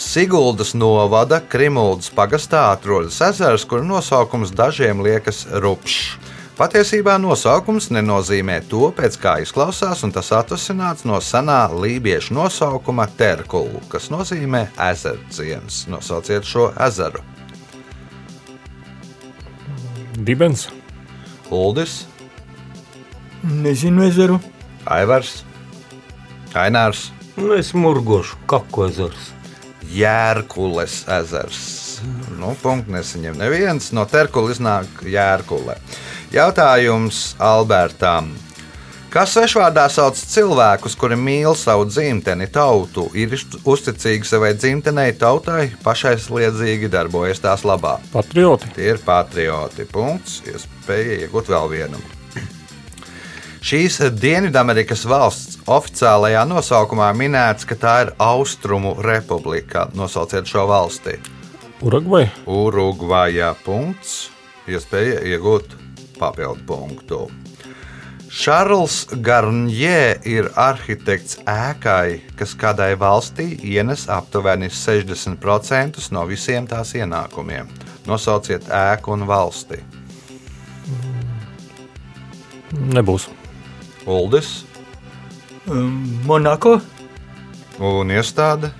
Siguldas 0.00 0.72
novada 0.72 1.42
Krimuldas 1.44 2.08
pagastā 2.16 2.70
atrodas 2.72 3.18
ezers, 3.20 3.66
kura 3.68 3.84
nosaukums 3.84 4.48
dažiem 4.56 5.02
liekas 5.04 5.42
rupšs. 5.60 6.14
Patiesībā 6.56 7.18
nosaukums 7.20 7.90
nenozīmē 7.92 8.58
to, 8.68 8.88
pēc 8.96 9.18
kā 9.20 9.34
izklausās, 9.44 10.00
un 10.04 10.14
tas 10.16 10.32
atvasināts 10.36 11.04
no 11.08 11.20
senā 11.24 11.66
lībiešu 11.72 12.32
nosaukuma 12.36 13.06
terkulu, 13.20 13.82
kas 13.92 14.08
nozīmē 14.12 14.66
ezerciems. 14.88 15.84
Nosauciet 15.92 16.48
šo 16.48 16.70
ezeru. 16.88 17.20
Dibens. 20.16 20.70
Uldis, 21.52 22.06
Nezinu 23.40 24.04
ezeru. 24.08 24.40
Aivars, 24.84 25.42
Ainārs, 26.56 27.10
Nu, 27.40 27.54
es 27.56 27.72
murgošu, 27.72 28.36
kako 28.46 28.86
ezers. 28.90 29.30
Jērkules 29.90 31.02
ezers. 31.20 31.62
Nu, 32.38 32.54
punkts 32.62 32.90
nesaņem 32.92 33.40
neviens. 33.40 33.90
No 33.96 34.06
terkula 34.08 34.54
iznāk 34.54 35.02
jērkule. 35.04 35.76
Jautājums 36.34 37.34
Albertam. 37.42 38.30
Kas 39.10 39.32
svešvārdā 39.34 39.88
sauc 39.90 40.14
cilvēkus, 40.14 40.94
kuri 40.94 41.16
mīl 41.18 41.56
savu 41.58 41.88
dzimteni, 41.88 42.46
tautu, 42.54 43.08
ir 43.18 43.34
uzticīgi 43.34 44.28
savai 44.28 44.52
dzimtenei, 44.54 45.16
tautai, 45.18 45.72
pašaizliedzīgi 45.82 46.92
darbojas 46.92 47.42
tās 47.42 47.66
labā? 47.66 47.96
Patrioti. 48.14 48.70
Tie 48.78 48.92
ir 48.92 49.02
patrioti. 49.02 49.88
Punkts. 49.90 50.38
Iespēja 50.46 51.24
iegūt 51.24 51.50
vēl 51.50 51.70
vienu. 51.74 52.06
Šīs 53.60 53.98
Dienvidamerikas 54.16 55.02
valsts 55.04 55.58
oficiālajā 55.68 56.46
nosaukumā 56.48 57.10
minēts, 57.12 57.66
ka 57.68 57.76
tā 57.76 57.96
ir 58.06 58.12
Austrumu 58.16 58.94
republika. 59.04 59.84
Nosauciet 59.92 60.48
šo 60.48 60.64
valsti. 60.70 61.18
Urugvai. 61.84 62.24
Urugvajā 62.48 63.52
punkts. 63.64 64.30
Iespēja 64.64 65.20
iegūt 65.28 65.76
papildu 66.16 66.64
punktu. 66.68 67.20
Šarls 68.30 69.08
Garnjē 69.26 70.20
ir 70.24 70.48
arhitekts 70.54 71.40
ēkai, 71.50 72.20
kas 72.38 72.54
kādai 72.56 72.92
valstī 72.94 73.48
ienes 73.66 74.06
aptuveni 74.08 74.70
60% 74.70 76.06
no 76.14 76.22
visiem 76.30 76.68
tās 76.70 76.94
ienākumiem. 76.94 77.68
Nosauciet 78.06 78.70
ēku 78.70 79.16
un 79.16 79.26
valsti. 79.28 79.82
Nebūs. 82.94 83.28
Uldis 84.10 84.50
Um, 85.70 86.22
Monako. 86.26 86.80
un 87.78 88.08
iestāde. 88.10 88.70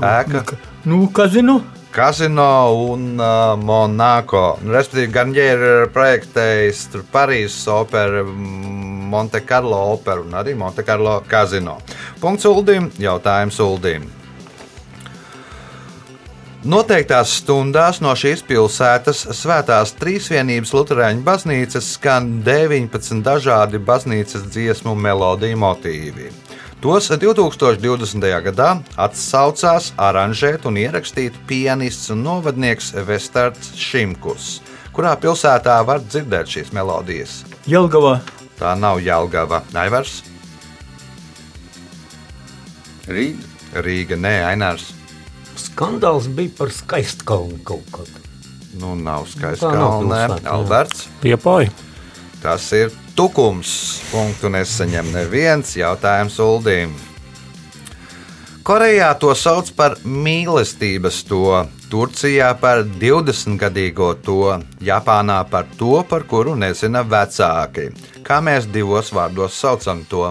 Ēka, 0.00 0.42
Nu, 0.84 1.06
kazino. 1.14 1.60
Kazino 1.94 2.46
un 2.92 3.18
uh, 3.20 3.54
Monako. 3.56 4.58
Nu, 4.62 4.72
Respektīvi, 4.74 5.10
Garnjē 5.14 5.46
ir 5.54 5.64
projektējis 5.94 6.82
Parīzes 7.12 7.64
operu, 7.72 8.26
Monte 9.10 9.40
Carlo 9.46 9.78
operu 9.94 10.26
un 10.26 10.36
arī 10.38 10.54
Monte 10.58 10.84
Carlo 10.86 11.20
kazino. 11.30 11.78
Punkts 12.20 12.44
Uldim, 12.50 12.90
jautājums 12.98 13.58
Uldim. 13.64 14.06
Noteiktās 16.60 17.30
stundās 17.38 18.02
no 18.04 18.10
šīs 18.12 18.42
pilsētas 18.44 19.22
svētās 19.32 19.94
trīsvienības 19.96 20.74
Lutāņu 20.76 21.22
baznīcas 21.24 21.86
skan 21.94 22.42
19 22.44 23.22
dažādi 23.24 23.80
baznīcas 23.80 24.44
dziesmu 24.52 24.92
melodiju 24.92 25.56
motīvi. 25.56 26.28
Tos 26.84 27.08
2020. 27.08 28.28
gadā 28.44 28.68
atsaucās 29.00 29.94
aranžēt 29.96 30.68
un 30.68 30.76
ierakstīt 30.84 31.32
pianists 31.48 32.12
un 32.12 32.26
novadnieks 32.28 32.92
Vestards 33.08 33.72
Šimkus. 33.80 34.60
Kurā 34.92 35.16
pilsētā 35.16 35.80
var 35.88 36.04
dzirdēt 36.04 36.58
šīs 36.58 36.74
melodijas? 36.76 37.40
Jelgavā. 37.64 38.18
Tā 38.60 38.76
nav 38.76 39.00
Jālgava, 39.00 39.64
Aivars, 39.72 40.20
Rīga. 43.08 43.46
Rīga, 43.80 44.16
Nē, 44.18 44.40
Ainārs. 44.44 44.99
Skandāls 45.80 46.26
bija 46.36 46.52
par 46.58 46.68
skaistkalnu 46.76 47.62
kaut 47.64 47.86
kādu. 47.88 48.18
Nu, 48.76 48.90
nav 49.00 49.22
skaists 49.30 49.62
Tā 49.64 49.70
nav 49.72 50.02
kalnē. 50.02 50.18
Alberts. 50.52 51.06
Piepāja. 51.22 51.70
Tas 52.42 52.66
ir 52.76 52.90
tukums. 53.16 53.70
Punktu 54.10 54.50
nesaņem 54.52 55.08
neviens 55.14 55.70
jautājums 55.80 56.36
Uldīm. 56.44 56.92
Korejā 58.60 59.08
to 59.22 59.30
sauc 59.32 59.70
par 59.72 59.96
mīlestības 60.04 61.22
to, 61.30 61.62
Turcijā 61.88 62.50
par 62.60 62.84
20-gadīgo 62.84 64.10
to, 64.20 64.36
Japānā 64.84 65.38
par 65.48 65.64
to, 65.80 65.94
par 66.04 66.28
kuru 66.28 66.58
nezina 66.60 67.00
vecāki. 67.08 67.88
Kā 68.20 68.42
mēs 68.44 68.68
divos 68.68 69.14
vārdos 69.16 69.56
saucam 69.56 70.04
to? 70.12 70.28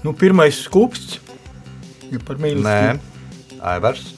Nu, 0.00 0.16
pirmais 0.16 0.64
skūpsts. 0.64 1.25
Ja 2.12 2.20
par 2.26 2.38
Nē, 2.38 2.50
mīlestību. 2.50 3.62
Aivars. 3.66 4.12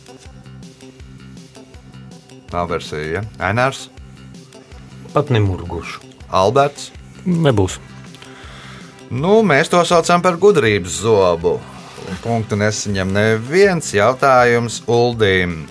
Nav 2.53 2.70
versija. 2.72 3.22
Ainārs, 3.38 3.88
Pat 5.12 5.31
nemurgošu. 5.33 6.03
Alberts. 6.29 6.90
Nebūs. 7.24 7.79
Nu, 9.09 9.40
mēs 9.40 9.70
to 9.72 9.81
saucam 9.88 10.22
par 10.24 10.37
gudrības 10.40 11.01
zobu. 11.01 11.57
Punktu 12.22 12.57
nesaņem 12.61 13.11
neviens 13.12 13.88
jautājums 13.96 14.83
Uldīm. 14.88 15.64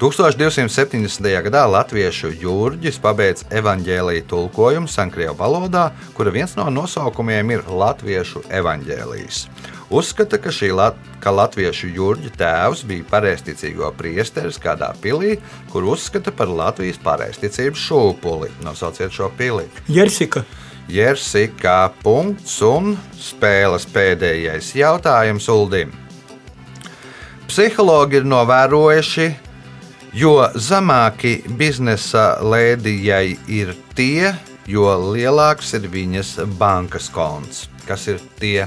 1270. 0.00 1.28
gadā 1.46 1.62
latviešu 1.72 2.28
jūrģis 2.36 2.98
pabeidza 3.00 3.46
evaņģēlīju 3.60 4.26
tulkojumu 4.28 4.90
Sankrievu 4.92 5.36
valodā, 5.38 5.86
kura 6.16 6.32
viens 6.34 6.52
no 6.58 6.66
nosaukumiem 6.72 7.54
ir 7.54 7.64
Latviešu 7.64 8.44
evaņģēlījis. 8.58 9.46
Uzskata, 9.90 10.38
ka, 10.42 10.50
lat 10.74 10.96
ka 11.22 11.30
latviešu 11.30 11.92
jūrģa 11.94 12.30
tēvs 12.34 12.80
bija 12.88 13.06
pareizticīgo 13.06 13.92
priesteris 13.94 14.58
kādā 14.58 14.88
pilī, 14.98 15.36
kur 15.70 15.86
uzskata 15.86 16.32
par 16.34 16.50
Latvijas 16.50 16.98
pareizticības 16.98 17.84
šūpuli. 17.86 18.50
Nosauciet 18.66 19.14
šo 19.14 19.30
pili. 19.38 19.68
Jersika. 19.86 20.42
Jersika 20.90 21.92
punkts 22.02 22.58
un 22.66 22.96
spēles 23.14 23.86
pēdējais 23.94 24.72
jautājums 24.74 25.46
Uldim. 25.54 25.92
Psihologi 27.46 28.18
ir 28.18 28.26
novērojuši, 28.26 29.28
jo 30.18 30.34
zemāki 30.58 31.36
biznesa 31.46 32.40
lēdijai 32.42 33.36
ir 33.46 33.70
tie, 33.94 34.34
jo 34.66 34.90
lielāks 35.14 35.76
ir 35.78 35.86
viņas 35.94 36.40
bankas 36.58 37.06
konts. 37.14 37.68
Kas 37.86 38.08
ir 38.10 38.18
tie? 38.42 38.66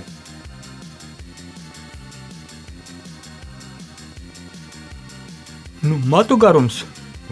Nu, 5.90 6.00
matu 6.06 6.38
garums. 6.38 6.84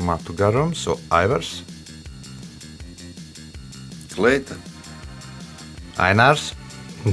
Matu 0.02 0.34
garums, 0.38 0.86
un 0.90 1.10
Aivars, 1.14 1.60
Kleita. 4.18 4.58
Ainārs, 6.02 6.52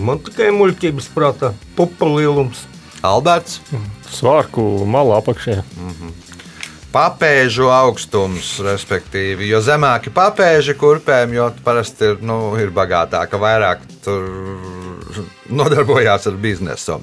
Man 0.03 0.19
tikai 0.25 0.49
muļķības 0.55 1.09
prātā, 1.15 1.53
pupa 1.77 2.09
lielums. 2.09 2.65
Alberts. 3.05 3.61
Svārku 4.15 4.63
malā 4.89 5.19
apakšā. 5.21 5.59
Papēžu 6.95 7.69
augstums, 7.75 8.53
respektīvi, 8.63 9.49
jo 9.51 9.59
zemāki 9.65 10.13
papēži 10.15 10.77
kurpēm, 10.79 11.35
jo 11.35 11.49
parasti 11.67 12.13
ir, 12.13 12.21
nu, 12.23 12.55
ir 12.63 12.71
bagātāka, 12.75 13.41
vairāk 13.43 13.83
tur 14.05 14.29
nodarbojās 15.51 16.31
ar 16.31 16.39
biznesu. 16.41 17.01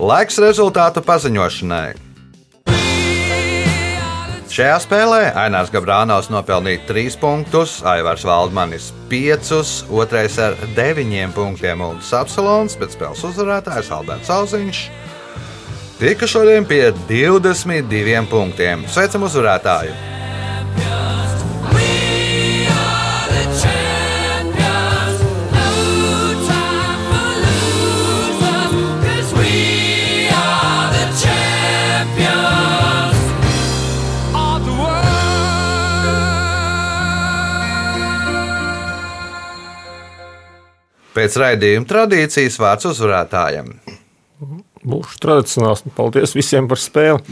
Laiks 0.00 0.40
rezultātu 0.42 1.04
paziņošanai. 1.04 2.05
Šajā 4.56 4.76
spēlē 4.80 5.18
Ainārs 5.36 5.68
Gabrānaus 5.68 6.30
nopelnīja 6.32 6.80
3 6.88 7.18
punktus, 7.20 7.74
Aivars 7.84 8.22
Valdmanis 8.24 8.86
5, 9.10 9.50
otrais 9.92 10.38
ar 10.40 10.56
9 10.78 11.34
punktiem 11.36 11.82
Ulris 11.84 12.14
Apsalons, 12.16 12.78
bet 12.80 12.96
spēles 12.96 13.20
uzvarētājs 13.28 13.92
Alberts 13.92 14.32
Alziņš. 14.32 14.80
Tika 16.00 16.24
šodien 16.24 16.64
pie 16.64 16.86
22 17.04 18.24
punktiem. 18.32 18.88
Sveicam 18.88 19.28
uzvarētāju! 19.28 19.92
Pēc 41.16 41.36
raidījuma 41.40 41.88
tradīcijas 41.88 42.58
vārds 42.60 42.90
uzvarētājiem. 42.90 43.70
Būšu 44.86 45.20
tradicionāls. 45.22 45.84
Paldies 45.96 46.36
visiem 46.36 46.68
par 46.68 46.80
spēli. 46.82 47.22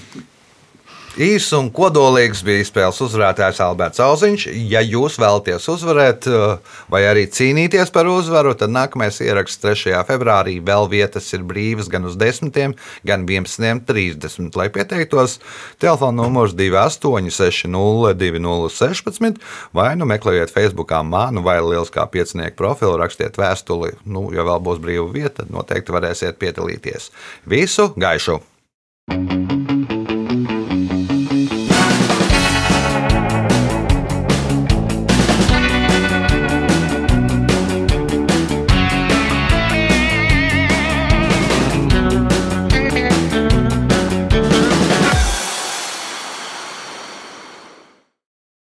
Īsts 1.14 1.52
un 1.54 1.68
kodolīgs 1.70 2.40
bija 2.42 2.64
spēles 2.66 2.96
uzvarētājs 3.04 3.60
Alberts 3.62 4.00
Zauziņš. 4.00 4.48
Ja 4.66 4.80
jūs 4.82 5.14
vēlaties 5.22 5.68
uzvarēt 5.70 6.26
uh, 6.26 6.58
vai 6.90 7.06
arī 7.06 7.30
cīnīties 7.30 7.94
par 7.94 8.10
uzvaru, 8.10 8.50
tad 8.58 8.74
nākamais 8.74 9.22
ieraksts 9.22 9.62
3. 9.62 9.94
februārī 10.08 10.58
vēl 10.66 10.90
vietas 10.90 11.30
ir 11.36 11.44
brīvas 11.46 11.86
gan 11.92 12.02
uz 12.10 12.16
10, 12.18 12.50
gan 13.06 13.22
11.30. 13.30 14.58
Lai 14.58 14.66
pieteiktos, 14.74 15.38
telefona 15.78 16.18
numurs 16.24 16.50
28602016 16.58 19.38
vai 19.70 19.94
nu 19.94 20.10
meklējiet 20.10 20.50
Facebookā 20.50 21.06
manu 21.06 21.46
vai 21.46 21.62
Lieliskā 21.62 22.10
piecinieku 22.10 22.58
profilu, 22.58 22.98
rakstiet 22.98 23.38
vēstuli. 23.38 24.02
Nu, 24.02 24.34
ja 24.34 24.42
vēl 24.50 24.58
būs 24.66 24.82
brīva 24.82 25.06
vieta, 25.14 25.44
tad 25.44 25.54
noteikti 25.54 25.94
varēsiet 25.94 26.42
piedalīties. 26.42 27.14
Visu 27.46 27.94
gaišu! 27.94 28.42
thank 29.04 29.52
you 29.52 29.63